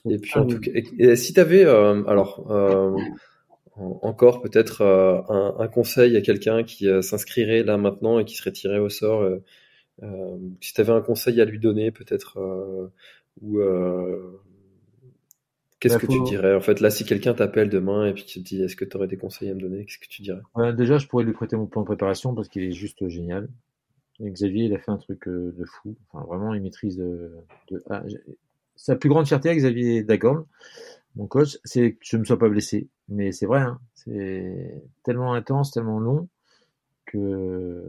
[0.09, 0.53] et puis Ah en oui.
[0.53, 2.91] tout cas, et, et si tu avais, alors, euh,
[3.75, 8.51] en- encore peut-être un, un conseil à quelqu'un qui s'inscrirait là maintenant et qui serait
[8.51, 9.27] tiré au sort,
[10.61, 12.37] si tu avais un conseil à lui donner, peut-être,
[13.41, 13.59] ou
[15.89, 16.55] qu'est-ce Bah, que tu dirais?
[16.55, 18.97] En fait, là, si quelqu'un t'appelle demain et puis qui te dit, est-ce que tu
[18.97, 20.41] aurais des conseils à me donner, qu'est-ce que tu dirais?
[20.55, 23.49] Ouais, déjà, je pourrais lui prêter mon plan de préparation parce qu'il est juste génial.
[24.19, 25.95] Et Xavier, il a fait un truc euh, de fou.
[26.09, 27.31] Enfin, vraiment, il maîtrise de.
[27.69, 27.83] de...
[27.89, 28.03] ah,
[28.75, 30.45] sa plus grande fierté, Xavier Dagorn,
[31.15, 32.89] mon coach, c'est que je ne me sois pas blessé.
[33.09, 36.27] Mais c'est vrai, hein, c'est tellement intense, tellement long
[37.05, 37.83] que.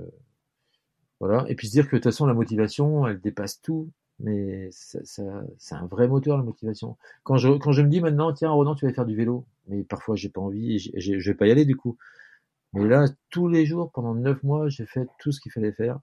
[1.20, 1.44] Voilà.
[1.48, 3.90] Et puis se dire que de toute façon, la motivation, elle dépasse tout.
[4.20, 6.96] Mais ça, ça- c'est un vrai moteur, la motivation.
[7.24, 9.44] Quand je, quand je me dis maintenant, tiens, Ronan, tu vas faire du vélo.
[9.68, 11.96] Mais parfois, j'ai pas envie et je vais pas y aller du coup.
[12.74, 16.00] Mais là, tous les jours, pendant neuf mois, j'ai fait tout ce qu'il fallait faire.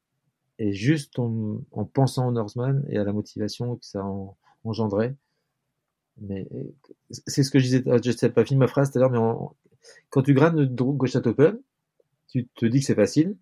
[0.59, 5.15] Et juste en, en pensant au Norseman et à la motivation que ça en- engendrait.
[6.21, 6.47] Mais
[7.27, 9.11] c'est ce que je disais, ah, je sais pas fini ma phrase tout à l'heure,
[9.11, 9.19] mais
[10.09, 11.59] quand tu graines le Drou- Gauchat Open,
[12.29, 13.37] tu te dis que c'est facile,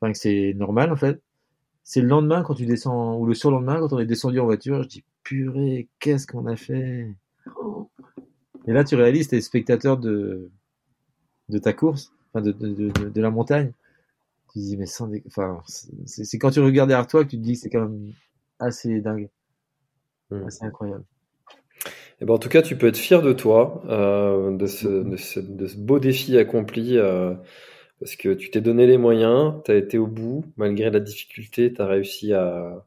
[0.00, 1.22] enfin que c'est normal en fait.
[1.84, 4.82] C'est le lendemain quand tu descends, ou le surlendemain quand on est descendu en voiture,
[4.82, 7.08] je dis purée, qu'est-ce qu'on a fait?
[8.66, 10.50] Et là tu réalises, t'es spectateur de,
[11.48, 13.72] de ta course, enfin de, de, de, de- de la montagne.
[14.52, 17.30] Tu te dis mais sans dé- enfin c'est c'est quand tu regardes derrière toi que
[17.30, 18.12] tu te dis que c'est quand même
[18.58, 19.28] assez dingue,
[20.30, 20.46] Hmm.
[20.46, 21.04] assez incroyable.
[22.20, 25.16] Eh ben, en tout cas, tu peux être fier de toi, euh, de, ce, de,
[25.16, 27.34] ce, de ce beau défi accompli, euh,
[28.02, 31.72] parce que tu t'es donné les moyens, tu as été au bout, malgré la difficulté,
[31.72, 32.84] tu as réussi à,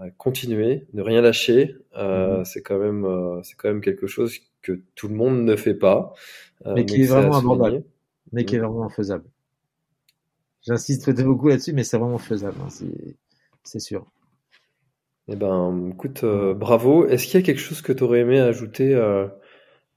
[0.00, 1.76] à continuer, ne rien lâcher.
[1.96, 2.44] Euh, Mhm.
[2.44, 5.74] C'est quand même, euh, c'est quand même quelque chose que tout le monde ne fait
[5.74, 6.14] pas,
[6.66, 7.82] euh, Mais qui est vraiment abordable.
[8.32, 9.24] mais qui est vraiment faisable.
[10.64, 12.68] J'insiste beaucoup là-dessus, mais c'est vraiment faisable, hein,
[13.64, 14.06] c'est- sûr.
[15.28, 16.24] Eh ben, écoute,
[16.56, 17.06] bravo.
[17.06, 18.94] Est-ce qu'il y a quelque chose que tu aurais aimé ajouter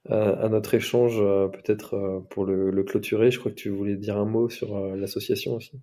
[0.09, 3.31] à, notre échange, euh, peut-être euh, pour le, le clôturer?
[3.31, 5.79] Je crois que tu voulais dire un mot sur euh, l'association aussi.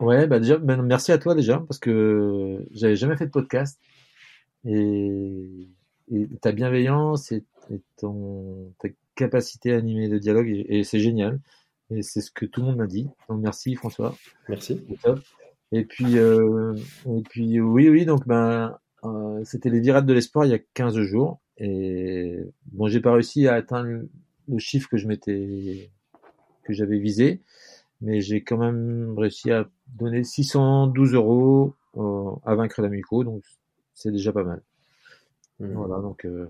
[0.00, 3.80] Ouais, bah déjà, ben, merci à toi déjà, parce que j'avais jamais fait de podcast.
[4.64, 5.68] Et,
[6.10, 11.00] et ta bienveillance et, et ton, ta capacité à animer le dialogue, et, et c'est
[11.00, 11.40] génial.
[11.90, 13.08] Et c'est ce que tout le monde m'a dit.
[13.28, 14.14] Donc merci François.
[14.48, 14.80] Merci.
[15.02, 15.20] Top.
[15.72, 16.74] Et puis, euh,
[17.06, 20.58] et puis oui, oui, donc ben, euh, c'était les virades de l'espoir il y a
[20.74, 21.40] 15 jours.
[21.58, 22.38] Et
[22.72, 23.88] bon, j'ai pas réussi à atteindre
[24.46, 25.90] le, chiffre que je m'étais,
[26.62, 27.42] que j'avais visé,
[28.00, 33.42] mais j'ai quand même réussi à donner 612 euros euh, à vaincre l'amico, donc
[33.92, 34.62] c'est déjà pas mal.
[35.58, 35.72] Mhm.
[35.72, 36.46] Voilà, donc euh,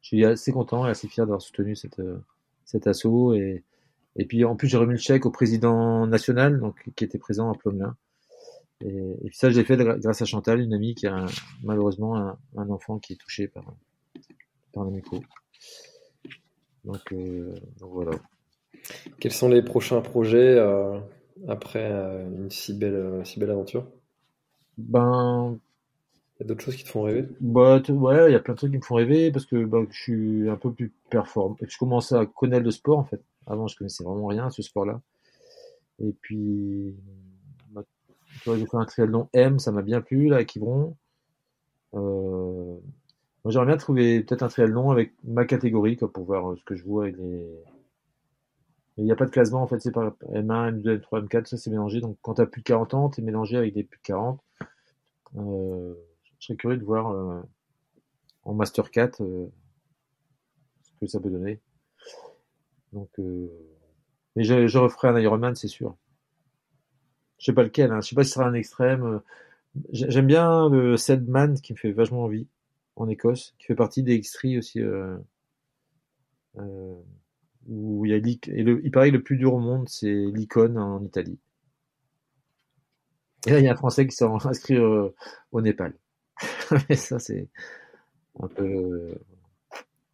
[0.00, 2.18] je suis assez content et assez fier d'avoir soutenu cette, euh,
[2.64, 3.34] cet assaut.
[3.34, 3.64] Et,
[4.16, 7.52] et puis en plus, j'ai remis le chèque au président national, donc qui était présent
[7.52, 7.94] à Plomelin.
[8.80, 11.26] Et, et puis ça, je l'ai fait grâce à Chantal, une amie qui a un-
[11.62, 13.64] malheureusement un, un enfant qui est touché par,
[14.76, 15.20] par l'amico.
[16.84, 17.14] Donc,
[17.80, 18.12] donc, voilà.
[19.18, 20.58] Quels sont les prochains projets
[21.48, 23.86] après une si belle, si belle aventure?
[24.78, 25.58] Ben,
[26.38, 27.26] il y a d'autres choses qui te font rêver?
[27.40, 29.78] bah, Ouais, il y a plein de trucs qui me font rêver parce que bah,
[29.90, 31.56] je suis un peu plus performant.
[31.66, 33.22] Je commence à connaître le sport en fait.
[33.46, 35.00] Avant, je connaissais vraiment rien à ce sport-là.
[35.98, 36.94] Et puis,
[37.70, 37.82] bah,
[38.44, 40.94] j'ai fait un triathlon M, ça m'a bien plu là, à Quiberon.
[41.94, 42.76] Euh...
[43.46, 46.74] Moi, j'aimerais bien trouver peut-être un triathlon avec ma catégorie pour voir euh, ce que
[46.74, 47.48] je vois avec les.
[48.96, 51.56] il n'y a pas de classement en fait, c'est pas M1, M2, M3, M4, ça
[51.56, 52.00] c'est mélangé.
[52.00, 54.02] Donc quand tu as plus de 40 ans, tu es mélangé avec des plus de
[54.02, 54.40] 40.
[55.36, 55.94] Euh,
[56.40, 57.40] je serais curieux de voir euh,
[58.42, 59.46] en Master 4 euh,
[60.82, 61.60] ce que ça peut donner.
[62.92, 63.10] Donc,
[64.34, 65.94] mais je, je, referai un Ironman, c'est sûr.
[67.38, 68.00] Je sais pas lequel, hein.
[68.00, 69.20] je sais pas si ce sera un extrême.
[69.92, 72.48] J'aime bien le Sedman qui me fait vachement envie
[72.96, 74.80] en Écosse, qui fait partie des Extries aussi.
[74.80, 75.16] Euh,
[76.58, 76.94] euh,
[77.68, 80.06] où il y a et le, il paraît que le plus dur au monde, c'est
[80.06, 81.38] l'icône en Italie.
[83.46, 85.94] Et là, il y a un Français qui s'est inscrit au Népal.
[86.88, 87.48] Mais ça, c'est
[88.40, 89.14] un peu euh,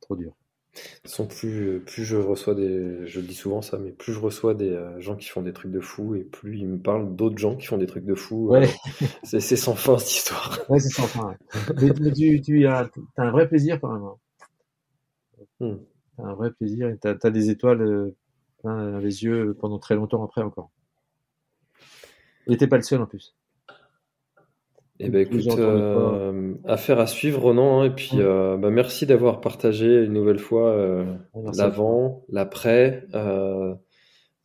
[0.00, 0.34] trop dur.
[1.04, 4.54] Sont plus, plus je reçois des, je le dis souvent ça, mais plus je reçoas
[4.54, 7.38] des euh, gens qui font des trucs de fou et plus ils me parlent d'autres
[7.38, 8.50] gens qui font des trucs de fou.
[8.50, 8.68] Ouais.
[9.24, 10.60] c'est, sans fin cette histoire.
[10.68, 11.34] Ouais, c'est sans fin.
[11.80, 14.04] mais, tu, tu as, as, un vrai plaisir quand même.
[14.04, 14.16] Hein.
[15.58, 15.76] Hmm.
[16.16, 18.16] T'as un vrai plaisir et t'as, as des étoiles euh,
[18.62, 20.70] dans les yeux pendant très longtemps après encore.
[22.46, 23.34] Et t'es pas le seul en plus.
[25.00, 29.40] Eh ben écoute, euh, affaire à suivre Ronan, hein, et puis euh, bah, merci d'avoir
[29.40, 31.04] partagé une nouvelle fois euh,
[31.56, 33.74] l'avant, l'après, euh,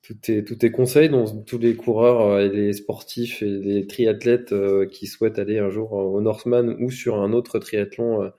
[0.01, 4.55] tous tes, tous tes conseils dont tous les coureurs et les sportifs et les triathlètes
[4.89, 8.31] qui souhaitent aller un jour au Northman ou sur un autre triathlon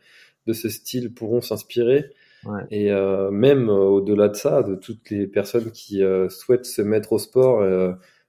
[0.47, 2.07] de ce style pourront s'inspirer.
[2.45, 2.63] Ouais.
[2.71, 2.91] Et
[3.31, 6.01] même au-delà de ça, de toutes les personnes qui
[6.31, 7.63] souhaitent se mettre au sport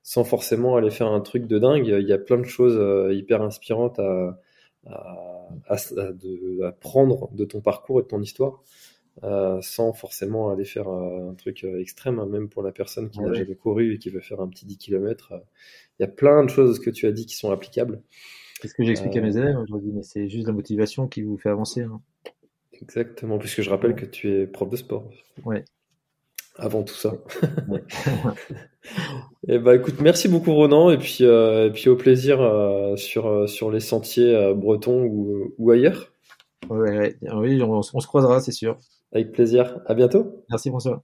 [0.10, 1.86] sans forcément aller faire un truc de dingue.
[1.86, 4.42] Il y a plein de choses euh, hyper inspirantes à,
[4.88, 5.76] à, à,
[6.14, 8.64] de, à, prendre de ton parcours et de ton histoire,
[9.22, 13.12] euh, sans forcément aller faire euh, un truc euh, extrême, hein, même pour la personne
[13.12, 15.32] qui n'a jamais couru et qui veut faire un petit 10 km.
[16.00, 18.02] Il y a plein de choses que tu as dit qui sont applicables.
[18.64, 21.22] C'est ce que j'explique à mes élèves, je dis, mais c'est juste la motivation qui
[21.22, 21.82] vous fait avancer.
[21.82, 22.02] Hein.
[22.82, 25.08] Exactement, puisque je rappelle que tu es prof de sport.
[25.46, 25.64] Ouais
[26.60, 27.14] avant tout ça.
[27.72, 27.80] et
[29.48, 33.28] eh bah écoute, merci beaucoup Ronan et puis euh, et puis au plaisir euh, sur
[33.28, 36.14] euh, sur les sentiers euh, bretons ou, ou ailleurs.
[36.70, 37.18] Ouais, ouais.
[37.36, 38.78] oui, on, on, se croisera, c'est sûr.
[39.12, 39.80] Avec plaisir.
[39.88, 40.44] À bientôt.
[40.50, 41.04] Merci François.